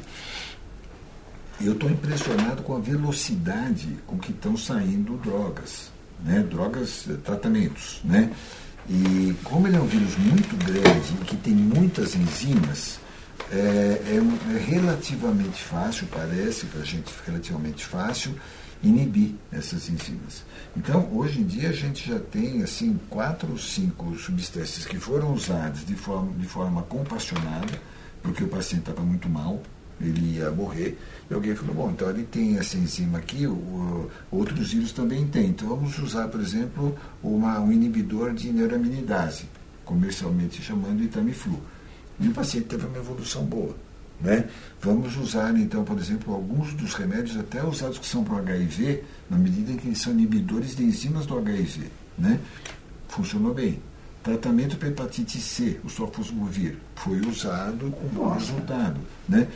[1.66, 5.92] eu estou impressionado com a velocidade com que estão saindo drogas,
[6.24, 6.40] né?
[6.50, 8.02] drogas, eh, tratamentos.
[8.04, 8.32] Né?
[8.90, 13.00] E como ele é um vírus muito grande que tem muitas enzimas,
[13.52, 18.34] é, é um- é relativamente fácil, parece para a gente relativamente fácil,
[18.84, 20.44] inibir essas enzimas.
[20.76, 25.34] Então, hoje em dia, a gente já tem assim quatro ou cinco substâncias que foram
[25.34, 27.80] usadas de forma, de forma compassionada,
[28.24, 29.62] porque o paciente estava muito mal,
[30.08, 30.98] ele ia morrer,
[31.30, 35.48] e alguém falou, bom, então ele tem essa enzima aqui, o, outros vírus também têm,
[35.48, 39.46] então vamos usar, por exemplo, uma, um inibidor de neuraminidase,
[39.86, 41.60] comercialmente chamando Itamiflu.
[42.20, 43.76] E o paciente teve uma evolução boa.
[44.22, 44.48] Né?
[44.80, 49.04] Vamos usar, então, por exemplo, alguns dos remédios, até usados que são para o HIV,
[49.30, 51.88] na medida em que eles são inibidores de enzimas do HIV.
[52.18, 52.40] Né?
[53.08, 53.82] Funcionou bem.
[54.24, 59.00] Tratamento para hepatite C, o sofosbuvir, foi usado com bom resultado.
[59.28, 59.48] Né?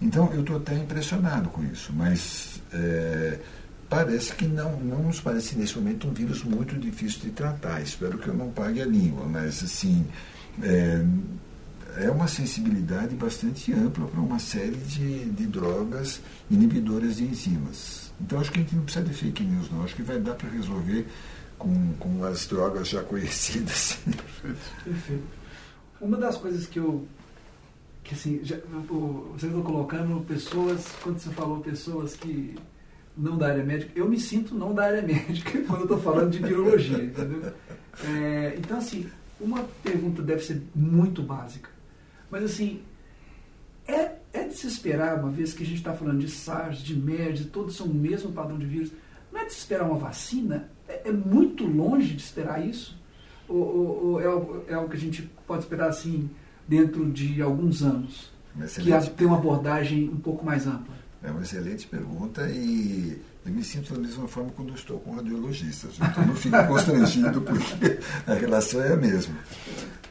[0.00, 3.38] Então, eu estou até impressionado com isso, mas é,
[3.88, 7.80] parece que não, não nos parece nesse momento um vírus muito difícil de tratar.
[7.80, 10.06] Espero que eu não pague a língua, mas assim.
[10.62, 11.04] É,
[11.96, 18.12] é uma sensibilidade bastante ampla para uma série de, de drogas inibidoras de enzimas.
[18.20, 19.82] Então acho que a gente não precisa de fake news, não.
[19.82, 21.06] Acho que vai dar para resolver
[21.58, 23.98] com, com as drogas já conhecidas.
[24.84, 25.22] Perfeito.
[26.00, 27.06] Uma das coisas que eu.
[28.08, 28.56] Que assim, já,
[29.32, 32.54] você está colocando pessoas, quando você falou pessoas que
[33.14, 36.30] não da área médica, eu me sinto não da área médica quando eu estou falando
[36.30, 37.52] de virologia, entendeu?
[38.02, 39.06] É, então, assim,
[39.38, 41.68] uma pergunta deve ser muito básica.
[42.30, 42.80] Mas, assim,
[43.86, 46.96] é, é de se esperar, uma vez que a gente está falando de SARS, de
[46.96, 48.90] MERS, todos são o mesmo padrão de vírus,
[49.30, 50.70] não é de se esperar uma vacina?
[50.88, 52.98] É, é muito longe de esperar isso?
[53.46, 56.30] Ou, ou, ou é, algo, é, algo, que a gente pode esperar, assim,
[56.68, 58.30] dentro de alguns anos?
[58.74, 60.94] Que tem uma abordagem um pouco mais ampla?
[61.22, 65.92] É uma excelente pergunta e eu me sinto da mesma forma quando estou com radiologistas.
[65.96, 69.34] Então não fico constrangido porque a relação é a mesma.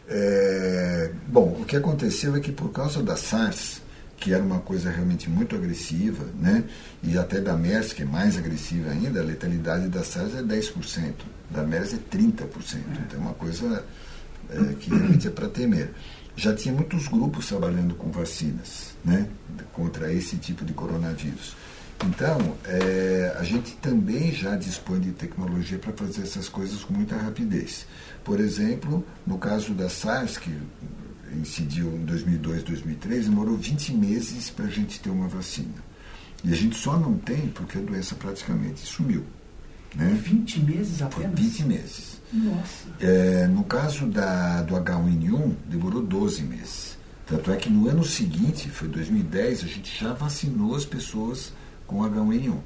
[0.09, 3.81] É, bom, o que aconteceu é que por causa da SARS,
[4.17, 6.63] que era uma coisa realmente muito agressiva, né,
[7.03, 11.13] e até da MERS, que é mais agressiva ainda, a letalidade da SARS é 10%,
[11.51, 12.41] da MERS é 30%.
[13.05, 13.85] Então é uma coisa
[14.49, 15.91] é, que realmente é para temer.
[16.37, 19.27] Já tinha muitos grupos trabalhando com vacinas né,
[19.73, 21.55] contra esse tipo de coronavírus.
[22.05, 27.17] Então, é, a gente também já dispõe de tecnologia para fazer essas coisas com muita
[27.17, 27.87] rapidez.
[28.23, 30.55] Por exemplo, no caso da SARS, que
[31.33, 35.83] incidiu em 2002, 2003, demorou 20 meses para a gente ter uma vacina.
[36.43, 39.25] E a gente só não tem porque a doença praticamente sumiu.
[39.95, 40.19] Né?
[40.21, 41.31] 20 meses apenas?
[41.31, 42.21] Por 20 meses.
[42.33, 42.87] Nossa.
[42.99, 46.97] É, no caso da, do H1N1, demorou 12 meses.
[47.25, 51.51] Tanto é que no ano seguinte, foi 2010, a gente já vacinou as pessoas
[51.85, 52.57] com H1N1.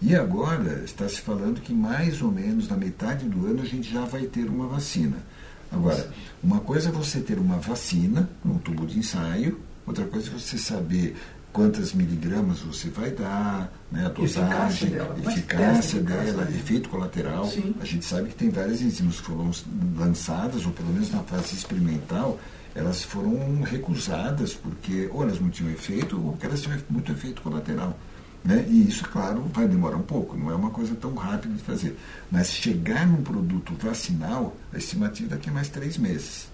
[0.00, 3.92] E agora está se falando que mais ou menos na metade do ano a gente
[3.92, 5.16] já vai ter uma vacina.
[5.70, 6.10] Agora,
[6.42, 10.56] uma coisa é você ter uma vacina num tubo de ensaio, outra coisa é você
[10.56, 11.16] saber
[11.52, 17.46] quantas miligramas você vai dar, né, a dosagem, eficácia dela, eficácia dela efeito colateral.
[17.46, 17.74] Sim.
[17.80, 19.50] A gente sabe que tem várias enzimas que foram
[19.96, 22.38] lançadas, ou pelo menos na fase experimental,
[22.74, 27.42] elas foram recusadas porque ou elas não tinham efeito ou porque elas tinham muito efeito
[27.42, 27.98] colateral.
[28.44, 28.64] Né?
[28.68, 31.98] E isso, claro, vai demorar um pouco, não é uma coisa tão rápida de fazer.
[32.30, 36.48] Mas chegar num produto vacinal, a estimativa daqui a mais três meses.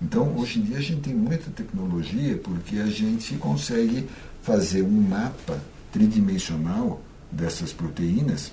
[0.00, 4.06] Então, hoje em dia, a gente tem muita tecnologia porque a gente consegue
[4.42, 5.58] fazer um mapa
[5.92, 8.52] tridimensional dessas proteínas.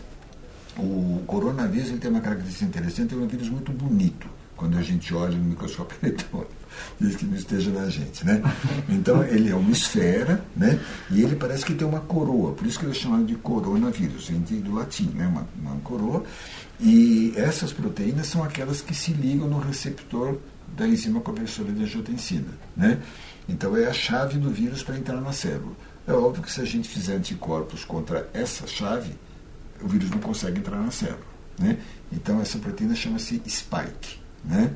[0.77, 5.13] O coronavírus ele tem uma característica interessante, é um vírus muito bonito quando a gente
[5.13, 6.51] olha no microscópio eletrônico,
[6.99, 8.41] desde que não esteja na gente, né?
[8.87, 10.79] Então ele é uma esfera, né?
[11.11, 14.29] E ele parece que tem uma coroa, por isso que ele é chamado de coronavírus,
[14.29, 15.27] do latim, né?
[15.27, 16.23] Uma, uma coroa.
[16.79, 20.37] E essas proteínas são aquelas que se ligam no receptor
[20.75, 23.01] da enzima conversora de angiotensina, né?
[23.47, 25.75] Então é a chave do vírus para entrar na célula.
[26.07, 29.13] É óbvio que se a gente fizer anticorpos contra essa chave,
[29.81, 31.19] o vírus não consegue entrar na célula,
[31.59, 31.77] né?
[32.11, 34.23] Então essa proteína chama-se spike.
[34.43, 34.73] Né?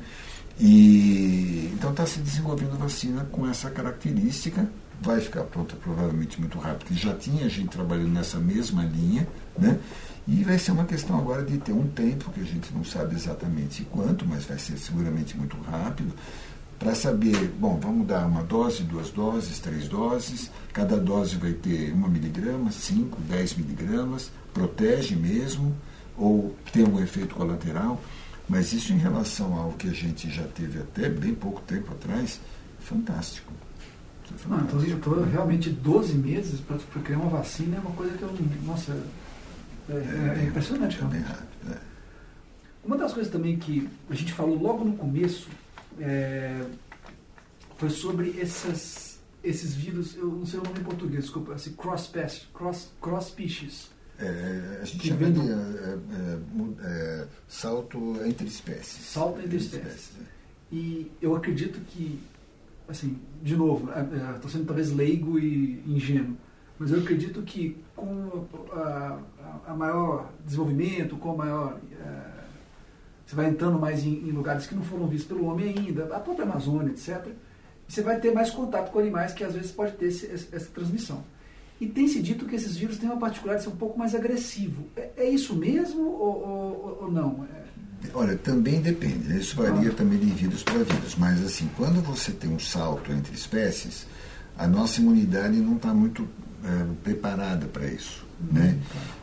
[0.58, 4.68] E, então está se desenvolvendo vacina com essa característica,
[5.00, 9.78] vai ficar pronta provavelmente muito rápido, já tinha gente trabalhando nessa mesma linha, né?
[10.28, 13.16] E vai ser uma questão agora de ter um tempo, que a gente não sabe
[13.16, 16.12] exatamente quanto, mas vai ser seguramente muito rápido,
[16.78, 21.92] para saber, bom, vamos dar uma dose, duas doses, três doses, cada dose vai ter
[21.94, 25.74] uma miligrama, cinco, dez miligramas, protege mesmo,
[26.14, 27.98] ou tem um efeito colateral.
[28.46, 32.38] Mas isso em relação ao que a gente já teve até bem pouco tempo atrás,
[32.78, 33.50] é fantástico.
[34.24, 34.76] É fantástico.
[34.76, 38.30] Não, eu estou realmente 12 meses para criar uma vacina é uma coisa que eu.
[38.64, 38.96] Nossa,
[39.88, 40.98] é, é, é impressionante.
[40.98, 41.72] É rápido.
[41.72, 41.78] É.
[42.84, 45.48] Uma das coisas também que a gente falou logo no começo
[46.00, 46.64] é,
[47.76, 52.10] foi sobre essas, esses vírus, eu não sei o nome em português, desculpa, assim, cross,
[52.52, 53.90] cross, cross species.
[54.18, 55.40] É, a gente chama vendo...
[55.42, 59.04] de é, é, é, salto entre espécies.
[59.04, 59.86] Salto entre, espécies.
[59.86, 60.28] espécies.
[60.72, 62.20] E eu acredito que,
[62.88, 63.88] assim, de novo,
[64.34, 66.36] estou sendo talvez leigo e ingênuo,
[66.78, 69.18] mas eu acredito que com a,
[69.66, 71.80] a, a maior desenvolvimento, com a maior.
[73.26, 76.20] você vai entrando mais em, em, lugares que não foram vistos pelo homem ainda, a
[76.20, 77.26] própria Amazônia, etc.
[77.86, 81.24] Você vai ter mais contato com animais que às vezes pode ter esse, essa transmissão.
[81.80, 84.14] E tem se dito que esses vírus têm uma particularidade de ser um pouco mais
[84.14, 84.86] agressivo.
[84.96, 87.46] É, é isso mesmo ou, ou, ou não?
[87.54, 87.68] É...
[88.14, 89.28] Olha, também depende.
[89.28, 89.38] Né?
[89.38, 89.94] Isso varia ah.
[89.94, 91.16] também de vírus para vírus.
[91.16, 94.06] Mas, assim, quando você tem um salto entre espécies,
[94.56, 96.28] a nossa imunidade não está muito
[96.68, 98.26] é, preparada para isso.
[98.40, 98.78] Uhum, né?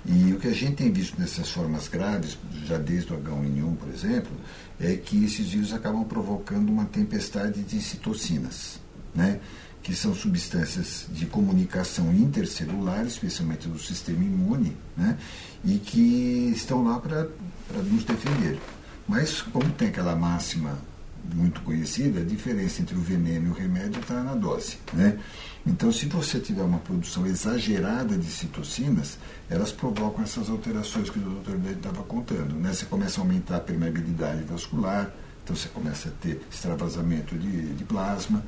[0.05, 3.89] E o que a gente tem visto nessas formas graves, já desde o H1N1, por
[3.89, 4.31] exemplo,
[4.79, 8.79] é que esses vírus acabam provocando uma tempestade de citocinas.
[9.13, 9.39] Né?
[9.85, 15.15] que são substâncias de comunicação intercelular, especialmente do sistema imune, né?
[15.63, 17.27] e que estão lá para
[17.83, 18.59] nos defender.
[19.07, 20.79] Mas, como tem aquela máxima
[21.33, 24.77] muito conhecida, a diferença entre o veneno e o remédio está na dose.
[24.93, 25.17] Né?
[25.65, 29.17] Então, se você tiver uma produção exagerada de citocinas,
[29.49, 31.55] elas provocam essas alterações que o Dr.
[31.57, 32.55] Bede estava contando.
[32.55, 32.73] Né?
[32.73, 35.11] Você começa a aumentar a permeabilidade vascular,
[35.43, 38.43] então você começa a ter extravasamento de, de plasma,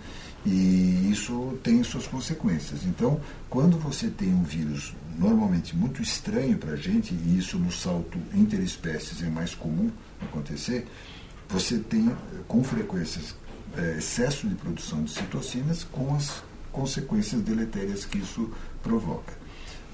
[0.45, 2.85] e isso tem suas consequências.
[2.85, 3.19] Então,
[3.49, 8.17] quando você tem um vírus normalmente muito estranho para a gente, e isso no salto
[8.33, 9.89] interespécies é mais comum
[10.21, 10.87] acontecer,
[11.49, 12.15] você tem
[12.47, 13.21] com frequência
[13.77, 18.51] é, excesso de produção de citocinas com as consequências deletérias que isso
[18.83, 19.33] provoca.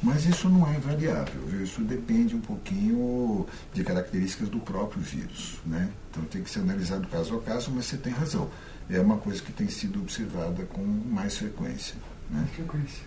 [0.02, 1.64] Mas isso não é invariável, viu?
[1.64, 5.62] isso depende um pouquinho de características do próprio vírus.
[5.66, 5.90] Né?
[6.12, 8.50] Então tem que ser analisado caso a caso, mas você tem razão.
[8.90, 11.96] É uma coisa que tem sido observada com mais frequência.
[12.30, 12.46] Né?
[12.54, 13.06] frequência.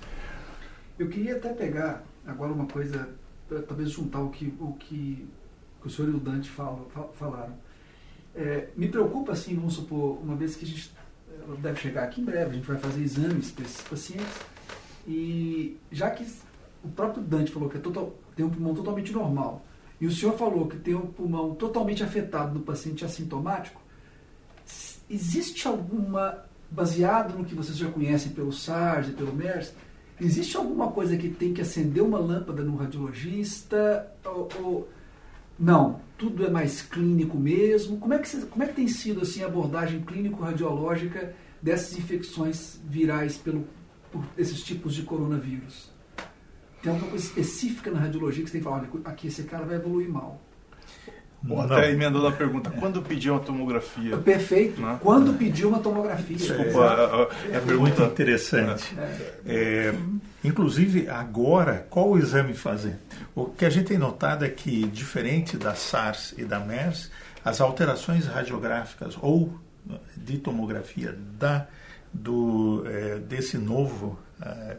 [0.98, 3.10] Eu queria até pegar agora uma coisa,
[3.68, 5.28] talvez juntar o que o, que,
[5.84, 7.54] o senhor e o Dante falam, falaram.
[8.36, 10.92] É, me preocupa, assim, vamos supor, uma vez que a gente
[11.58, 14.40] deve chegar aqui em breve, a gente vai fazer exames para esses pacientes,
[15.06, 16.26] e já que
[16.84, 19.64] o próprio Dante falou que é total, tem um pulmão totalmente normal,
[19.98, 23.80] e o senhor falou que tem um pulmão totalmente afetado no paciente assintomático,
[25.08, 29.72] existe alguma, baseado no que vocês já conhecem pelo SARS e pelo MERS,
[30.20, 34.12] existe alguma coisa que tem que acender uma lâmpada no radiologista?
[34.24, 34.88] Ou, ou
[35.58, 37.98] não, tudo é mais clínico mesmo?
[37.98, 43.36] Como é que, como é que tem sido assim, a abordagem clínico-radiológica dessas infecções virais
[43.36, 43.66] pelo,
[44.12, 45.90] por esses tipos de coronavírus?
[46.82, 49.64] Tem alguma coisa específica na radiologia que você tem que falar, olha, aqui esse cara
[49.64, 50.40] vai evoluir mal.
[51.48, 54.16] Ou até emendando a pergunta, quando pediu uma tomografia?
[54.16, 54.80] Perfeito.
[54.80, 54.98] Né?
[55.00, 56.36] Quando pediu uma tomografia?
[56.36, 58.96] Desculpa, é, é, é muito interessante.
[58.98, 59.34] É.
[59.46, 59.94] É,
[60.42, 62.98] inclusive, agora, qual o exame fazer?
[63.34, 67.10] O que a gente tem notado é que, diferente da SARS e da MERS,
[67.44, 69.58] as alterações radiográficas ou
[70.16, 71.66] de tomografia da,
[72.12, 74.76] do, é, desse novo é,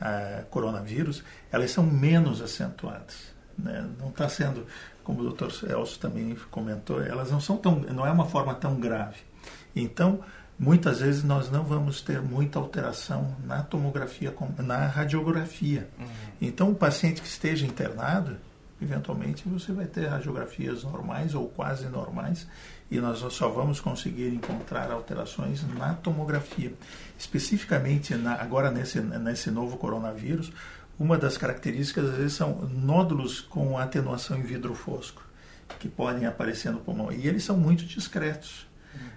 [0.00, 3.36] é, coronavírus, elas são menos acentuadas.
[3.56, 3.88] Né?
[3.98, 4.66] Não está sendo
[5.08, 5.46] como o Dr.
[5.70, 9.16] Elcio também comentou, elas não são tão, não é uma forma tão grave.
[9.74, 10.20] Então,
[10.58, 15.88] muitas vezes nós não vamos ter muita alteração na tomografia, na radiografia.
[15.98, 16.06] Uhum.
[16.42, 18.36] Então, o paciente que esteja internado,
[18.82, 22.46] eventualmente você vai ter radiografias normais ou quase normais
[22.90, 26.74] e nós só vamos conseguir encontrar alterações na tomografia.
[27.18, 30.52] Especificamente na, agora nesse, nesse novo coronavírus,
[30.98, 35.22] uma das características às vezes são nódulos com atenuação em vidro fosco
[35.78, 37.12] que podem aparecer no pulmão.
[37.12, 38.66] E eles são muito discretos.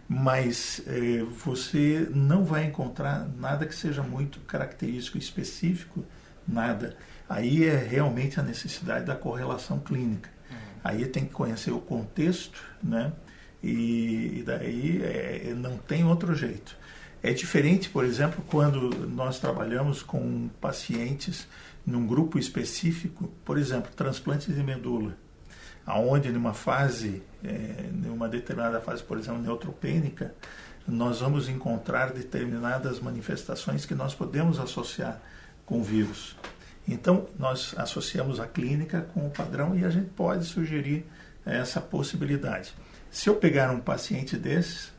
[0.07, 6.03] Mas eh, você não vai encontrar nada que seja muito característico específico
[6.47, 6.97] nada.
[7.27, 10.29] Aí é realmente a necessidade da correlação clínica.
[10.83, 13.13] Aí tem que conhecer o contexto né?
[13.63, 16.75] E, e daí é, não tem outro jeito
[17.23, 21.47] é diferente por exemplo quando nós trabalhamos com pacientes
[21.85, 25.17] num grupo específico, por exemplo, transplantes de medula,
[25.85, 30.33] aonde numa fase, é, numa determinada fase, por exemplo, neutropênica,
[30.87, 35.21] nós vamos encontrar determinadas manifestações que nós podemos associar
[35.65, 36.35] com vírus.
[36.87, 41.05] Então, nós associamos a clínica com o padrão e a gente pode sugerir
[41.45, 42.73] essa possibilidade.
[43.09, 44.91] Se eu pegar um paciente desses,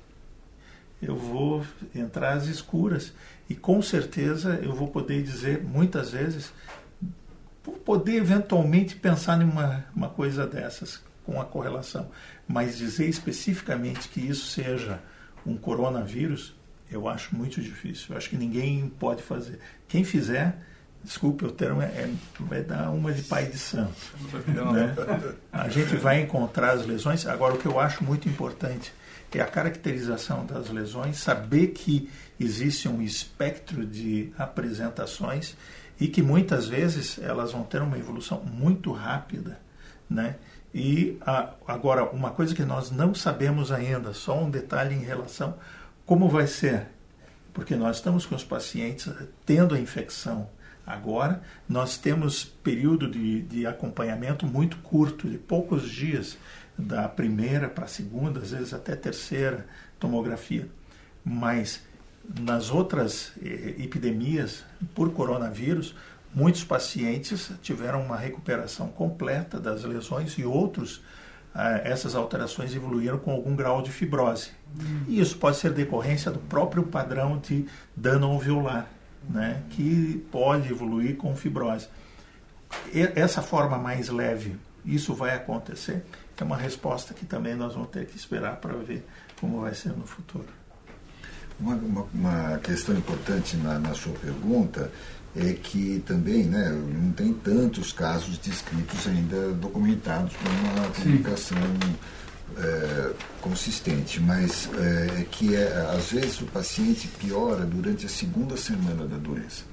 [1.02, 3.12] eu vou entrar às escuras
[3.50, 6.52] e com certeza eu vou poder dizer muitas vezes,
[7.84, 12.08] poder eventualmente pensar em uma, uma coisa dessas com a correlação,
[12.46, 15.00] mas dizer especificamente que isso seja
[15.44, 16.54] um coronavírus,
[16.90, 18.06] eu acho muito difícil.
[18.10, 19.58] Eu acho que ninguém pode fazer.
[19.88, 20.56] Quem fizer,
[21.02, 23.92] desculpe o termo, é, é vai dar uma de pai de santo.
[24.46, 24.94] Né?
[25.52, 27.26] A gente vai encontrar as lesões.
[27.26, 28.92] Agora, o que eu acho muito importante
[29.38, 35.56] é a caracterização das lesões, saber que existe um espectro de apresentações
[36.00, 39.60] e que muitas vezes elas vão ter uma evolução muito rápida,
[40.08, 40.36] né?
[40.74, 45.54] E a, agora uma coisa que nós não sabemos ainda, só um detalhe em relação
[46.06, 46.86] como vai ser,
[47.52, 49.12] porque nós estamos com os pacientes
[49.44, 50.48] tendo a infecção
[50.86, 56.36] agora, nós temos período de, de acompanhamento muito curto, de poucos dias
[56.82, 59.66] da primeira para a segunda, às vezes até terceira
[59.98, 60.68] tomografia.
[61.24, 61.82] Mas
[62.40, 64.64] nas outras eh, epidemias
[64.94, 65.94] por coronavírus,
[66.34, 71.02] muitos pacientes tiveram uma recuperação completa das lesões e outros
[71.54, 74.50] ah, essas alterações evoluíram com algum grau de fibrose.
[75.06, 78.86] E isso pode ser decorrência do próprio padrão de dano alveolar,
[79.28, 81.88] né, que pode evoluir com fibrose.
[82.92, 86.02] E essa forma mais leve, isso vai acontecer?
[86.42, 89.06] É uma resposta que também nós vamos ter que esperar para ver
[89.40, 90.48] como vai ser no futuro.
[91.60, 94.90] Uma, uma, uma questão importante na, na, sua pergunta
[95.36, 101.58] é que também né, não tem tantos casos descritos ainda documentados por uma comunicação
[102.58, 108.56] é, consistente, mas é, é que é, às vezes o paciente piora durante a segunda
[108.56, 109.71] semana da doença.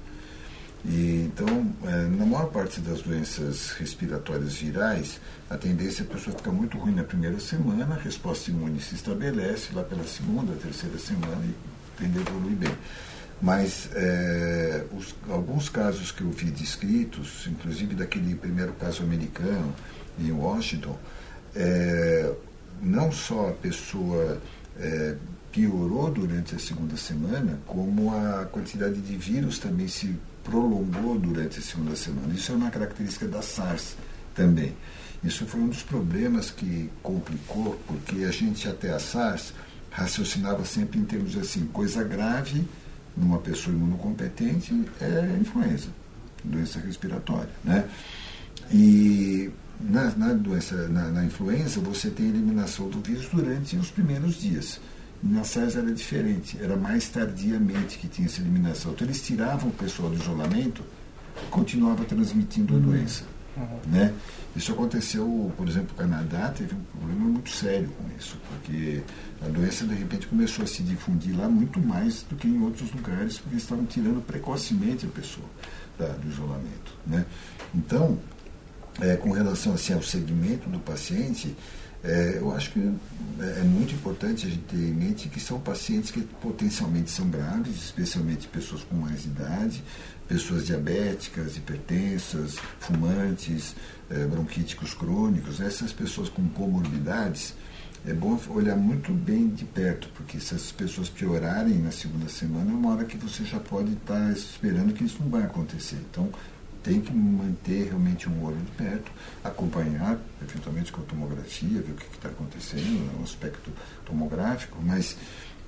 [0.84, 6.36] E, então, é, na maior parte das doenças respiratórias virais, a tendência é a pessoa
[6.36, 10.98] ficar muito ruim na primeira semana, a resposta imune se estabelece lá pela segunda, terceira
[10.98, 11.54] semana e
[11.98, 12.74] tende a evoluir bem.
[13.42, 19.74] Mas é, os, alguns casos que eu vi descritos, inclusive daquele primeiro caso americano
[20.18, 20.98] em Washington,
[21.54, 22.32] é,
[22.82, 24.40] não só a pessoa
[24.78, 25.14] é,
[25.52, 30.14] piorou durante a segunda semana, como a quantidade de vírus também se
[30.44, 32.32] prolongou durante a segunda semana.
[32.34, 33.96] Isso é uma característica da SARS
[34.34, 34.74] também.
[35.22, 39.52] Isso foi um dos problemas que complicou, porque a gente até a SARS
[39.90, 42.66] raciocinava sempre em termos assim, coisa grave
[43.16, 45.88] numa pessoa imunocompetente é influenza,
[46.44, 47.88] doença respiratória, né?
[48.72, 54.40] E na, na doença, na, na, influenza, você tem eliminação do vírus durante os primeiros
[54.40, 54.80] dias.
[55.22, 58.92] Na SARS era diferente, era mais tardiamente que tinha essa eliminação.
[58.92, 60.82] Então eles tiravam o pessoal do isolamento
[61.42, 62.82] e continuava transmitindo a uhum.
[62.82, 63.24] doença.
[63.56, 63.92] Uhum.
[63.92, 64.14] Né?
[64.56, 69.02] Isso aconteceu, por exemplo, no Canadá teve um problema muito sério com isso, porque
[69.42, 72.90] a doença de repente começou a se difundir lá muito mais do que em outros
[72.92, 75.46] lugares, porque estavam tirando precocemente a pessoa
[75.98, 76.96] da, do isolamento.
[77.06, 77.24] Né?
[77.74, 78.18] Então,
[79.00, 81.54] é, com relação assim, ao segmento do paciente,
[82.02, 82.80] é, eu acho que
[83.40, 87.28] é, é muito importante a gente ter em mente que são pacientes que potencialmente são
[87.28, 89.82] graves, especialmente pessoas com mais idade,
[90.26, 93.74] pessoas diabéticas, hipertensas, fumantes,
[94.10, 97.54] é, bronquíticos crônicos, essas pessoas com comorbidades,
[98.06, 102.70] é bom olhar muito bem de perto, porque se essas pessoas piorarem na segunda semana,
[102.70, 105.98] é uma hora que você já pode estar esperando que isso não vai acontecer.
[106.10, 106.30] Então,
[106.82, 109.12] tem que manter realmente um olho de perto,
[109.44, 113.70] acompanhar, eventualmente com a tomografia, ver o que está acontecendo, no aspecto
[114.04, 115.16] tomográfico, mas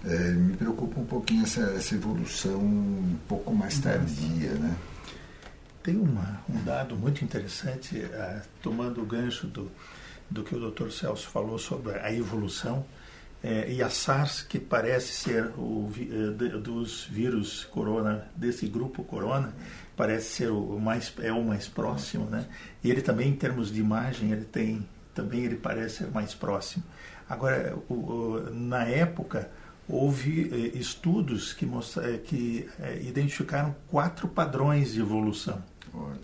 [0.04, 4.74] é, me preocupa um pouquinho essa, essa evolução um pouco mais tardia, né?
[5.82, 9.70] Tem uma, um dado muito interessante, uh, tomando o gancho do,
[10.30, 10.90] do que o Dr.
[10.90, 12.84] Celso falou sobre a evolução,
[13.43, 19.53] é, e a SARS, que parece ser o, uh, dos vírus corona, desse grupo corona,
[19.97, 22.47] parece ser o mais é o mais próximo, né?
[22.84, 26.84] E ele também em termos de imagem ele tem também ele parece ser mais próximo.
[27.28, 29.51] Agora, o, o, na época
[29.88, 35.62] houve eh, estudos que, mostra, eh, que eh, identificaram quatro padrões de evolução.
[35.93, 36.20] Olha.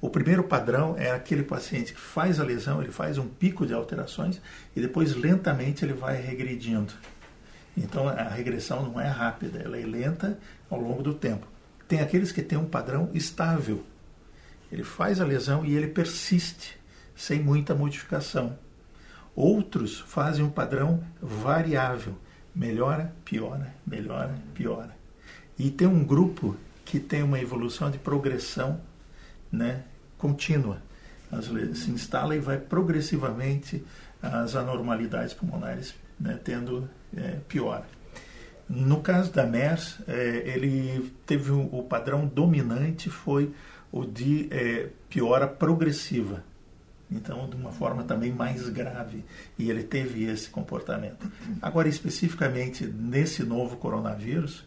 [0.00, 3.74] O primeiro padrão é aquele paciente que faz a lesão, ele faz um pico de
[3.74, 4.40] alterações
[4.74, 6.94] e depois lentamente ele vai regredindo.
[7.76, 10.38] Então a regressão não é rápida, ela é lenta
[10.70, 11.46] ao longo do tempo.
[11.86, 13.84] Tem aqueles que têm um padrão estável.
[14.72, 16.78] Ele faz a lesão e ele persiste,
[17.14, 18.58] sem muita modificação.
[19.34, 22.16] Outros fazem um padrão variável.
[22.54, 24.96] Melhora, piora, melhora, piora.
[25.58, 28.80] E tem um grupo que tem uma evolução de progressão
[29.50, 29.84] né,
[30.20, 30.78] contínua.
[31.74, 33.84] Se instala e vai progressivamente
[34.20, 37.86] as anormalidades pulmonares né, tendo é, piora.
[38.68, 43.52] No caso da MERS, é, ele teve um, o padrão dominante foi
[43.90, 46.44] o de é, piora progressiva.
[47.10, 49.24] Então, de uma forma também mais grave.
[49.58, 51.28] E ele teve esse comportamento.
[51.60, 54.64] Agora, especificamente nesse novo coronavírus,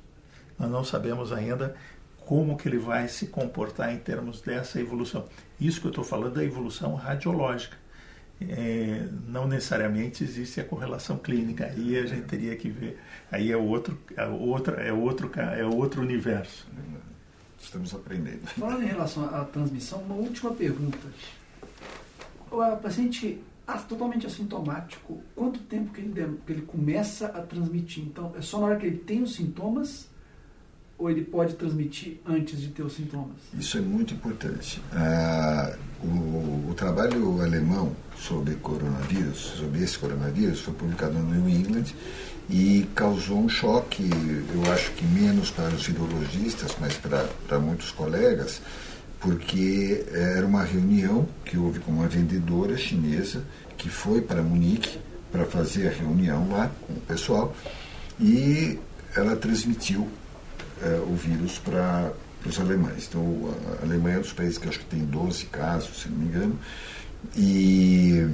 [0.60, 1.74] nós não sabemos ainda
[2.26, 5.28] como que ele vai se comportar em termos dessa evolução.
[5.60, 7.84] Isso que eu estou falando é a evolução radiológica
[8.50, 11.66] é, não necessariamente existe a correlação clínica.
[11.66, 13.00] Aí a gente teria que ver.
[13.32, 16.68] Aí é outro, é outro, é outro, é outro universo.
[17.60, 18.46] Estamos aprendendo.
[18.48, 21.08] Falando em relação à transmissão, uma última pergunta.
[22.52, 23.42] O paciente
[23.88, 28.04] totalmente assintomático, quanto tempo que ele, que ele começa a transmitir?
[28.04, 30.10] Então, é só na hora que ele tem os sintomas
[31.04, 33.36] ou ele pode transmitir antes de ter os sintomas?
[33.60, 34.82] Isso é muito importante.
[34.94, 41.94] Ah, o, o, trabalho alemão sobre coronavírus, sobre esse coronavírus, foi publicado no New England
[42.50, 44.10] e causou um choque,
[44.54, 48.62] eu acho que menos para os virologistas, mas para, para muitos colegas,
[49.20, 53.44] porque era uma reunião que houve com uma vendedora chinesa
[53.78, 55.00] que foi para Munique
[55.34, 57.54] para fazer a reunião lá com o pessoal
[58.20, 58.80] e
[59.16, 60.08] ela transmitiu
[60.84, 62.12] é, o vírus para
[62.46, 63.08] os alemães.
[63.10, 66.18] Então, a Alemanha é um dos países que acho que tem 12 casos, se não
[66.18, 66.60] me engano.
[67.36, 68.28] E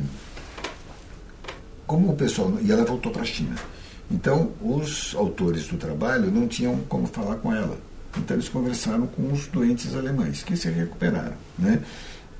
[1.85, 2.57] como o pessoal.
[2.61, 3.55] E ela voltou para a China.
[4.11, 7.77] Então, os autores do trabalho não tinham como falar com ela.
[8.17, 11.35] Então, eles conversaram com os doentes alemães, que se recuperaram.
[11.57, 11.81] Né?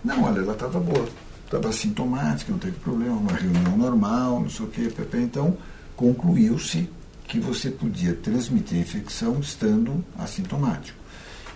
[0.04, 1.08] Não, olha, ela estava boa,
[1.46, 4.92] estava sintomática, não teve problema, uma reunião normal, não sei o quê.
[5.14, 5.56] Então,
[5.96, 6.90] concluiu-se
[7.30, 10.98] que você podia transmitir a infecção estando assintomático.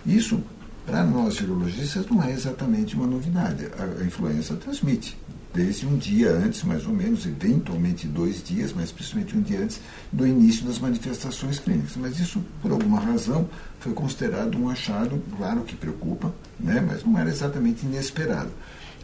[0.06, 0.40] Isso,
[0.86, 3.66] para nós virologistas, não é exatamente uma novidade.
[3.76, 5.18] A influenza transmite
[5.52, 9.80] desde um dia antes, mais ou menos, eventualmente dois dias, mas principalmente um dia antes
[10.12, 11.96] do início das manifestações clínicas.
[11.96, 13.48] Mas isso, por alguma razão,
[13.80, 18.50] foi considerado um achado, claro que preocupa, né, mas não era exatamente inesperado.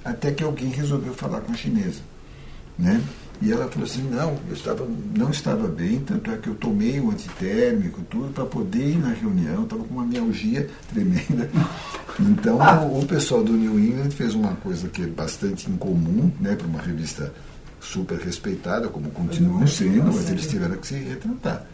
[0.04, 2.00] Até que alguém resolveu falar com a chinesa.
[2.78, 3.02] Né?
[3.42, 4.86] E ela falou assim, não, eu estava,
[5.16, 9.08] não estava bem, tanto é que eu tomei o antitérmico, tudo, para poder ir na
[9.14, 11.48] reunião, estava com uma mialgia tremenda.
[12.18, 16.54] Então o, o, pessoal do New England fez uma coisa que é bastante incomum, né,
[16.54, 17.32] para uma revista
[17.80, 21.64] super respeitada, como continuam sendo, mas eles tiveram que se retratar,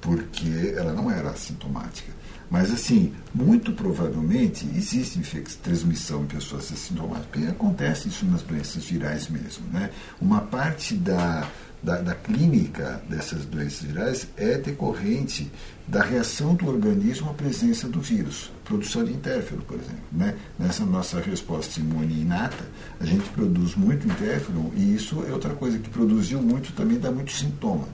[0.00, 2.12] porque ela não era assintomática.
[2.50, 5.20] Mas, assim, muito provavelmente existe
[5.62, 9.64] transmissão em pessoas assintomáticas, porque acontece isso nas doenças virais mesmo.
[9.72, 9.88] Né?
[10.20, 11.46] Uma parte da,
[11.80, 15.48] da, da, clínica dessas doenças virais é decorrente
[15.86, 20.02] da reação do organismo à presença do vírus, produção de interferon, por exemplo.
[20.10, 20.36] Né?
[20.58, 22.64] Nessa nossa resposta imune inata,
[22.98, 27.12] a gente produz muito interferon e isso é outra coisa que produziu muito também dá
[27.12, 27.86] muito sintoma.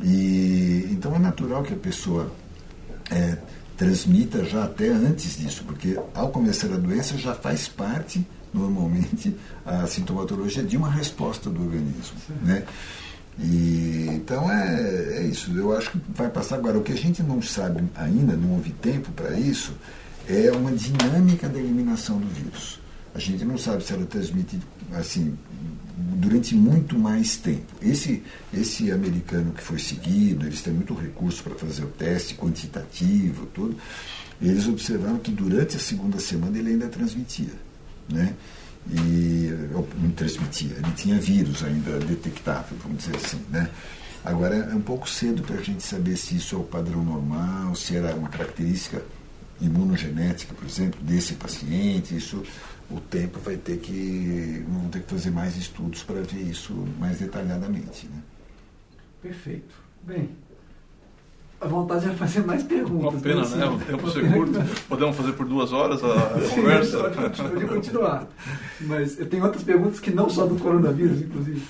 [0.00, 2.32] E, então é natural que a pessoa
[3.10, 3.38] é,
[3.78, 9.86] transmita já até antes disso, porque ao começar a doença já faz parte, normalmente, a
[9.86, 12.18] sintomatologia de uma resposta do organismo.
[12.42, 12.64] Né?
[13.38, 16.76] E, então é, é isso, eu acho que vai passar agora.
[16.76, 19.72] O que a gente não sabe ainda, não houve tempo para isso,
[20.28, 22.77] é uma dinâmica da eliminação do vírus.
[23.18, 24.60] A gente não sabe se ela transmite
[24.92, 25.36] assim
[25.96, 27.66] durante muito mais tempo.
[27.82, 28.22] Esse,
[28.54, 33.76] esse americano que foi seguido, eles têm muito recurso para fazer o teste quantitativo, tudo.
[34.40, 37.54] Eles observaram que durante a segunda semana ele ainda transmitia,
[38.08, 38.36] né?
[38.88, 39.52] E
[40.00, 43.68] não transmitia, ele tinha vírus ainda detectável, vamos dizer assim, né?
[44.24, 47.74] Agora é um pouco cedo para a gente saber se isso é o padrão normal,
[47.74, 49.02] se era uma característica
[49.60, 52.16] imunogenética, por exemplo, desse paciente.
[52.16, 52.44] Isso
[52.90, 57.18] o tempo vai ter que vão ter que fazer mais estudos para ver isso mais
[57.18, 58.06] detalhadamente.
[58.06, 58.22] Né?
[59.22, 59.74] Perfeito.
[60.02, 60.30] Bem,
[61.60, 63.14] a vontade era fazer mais perguntas.
[63.14, 63.66] Uma pena, né?
[63.66, 64.52] O tempo ser curto.
[64.88, 67.10] Podemos fazer por duas horas a, Sim, conversa?
[67.10, 68.28] Pode, continuar.
[68.80, 71.62] Mas eu tenho outras perguntas que não só do coronavírus, inclusive.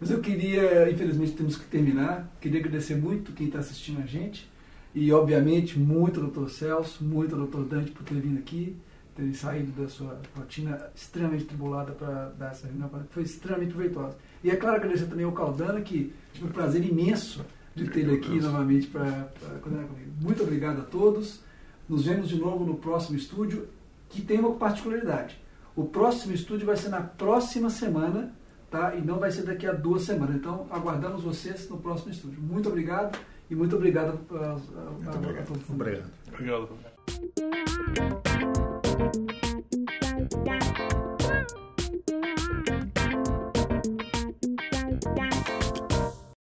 [0.00, 2.28] Mas eu queria, infelizmente temos que terminar.
[2.40, 4.48] Queria agradecer muito quem está assistindo a gente.
[4.94, 8.76] E, obviamente, muito ao doutor Celso, muito ao doutor Dante por ter vindo aqui
[9.18, 14.16] ter saído da sua rotina extremamente tribulada para dar essa reunião, foi extremamente proveitosa.
[14.44, 17.44] E é claro, agradecer também ao Caldana, que tive um prazer imenso
[17.74, 19.28] de ter ele aqui novamente para
[19.60, 19.88] comigo.
[20.20, 21.40] Muito obrigado a todos.
[21.88, 23.66] Nos vemos de novo no próximo estúdio,
[24.08, 25.40] que tem uma particularidade.
[25.74, 28.32] O próximo estúdio vai ser na próxima semana,
[28.70, 28.94] tá?
[28.94, 30.36] E não vai ser daqui a duas semanas.
[30.36, 32.40] Então, aguardamos vocês no próximo estúdio.
[32.40, 33.18] Muito obrigado
[33.50, 35.38] e muito obrigado a, a, a, obrigado.
[35.38, 35.70] a todos.
[35.70, 36.10] Obrigado.
[36.28, 36.68] Obrigado.
[38.98, 39.47] Thank you.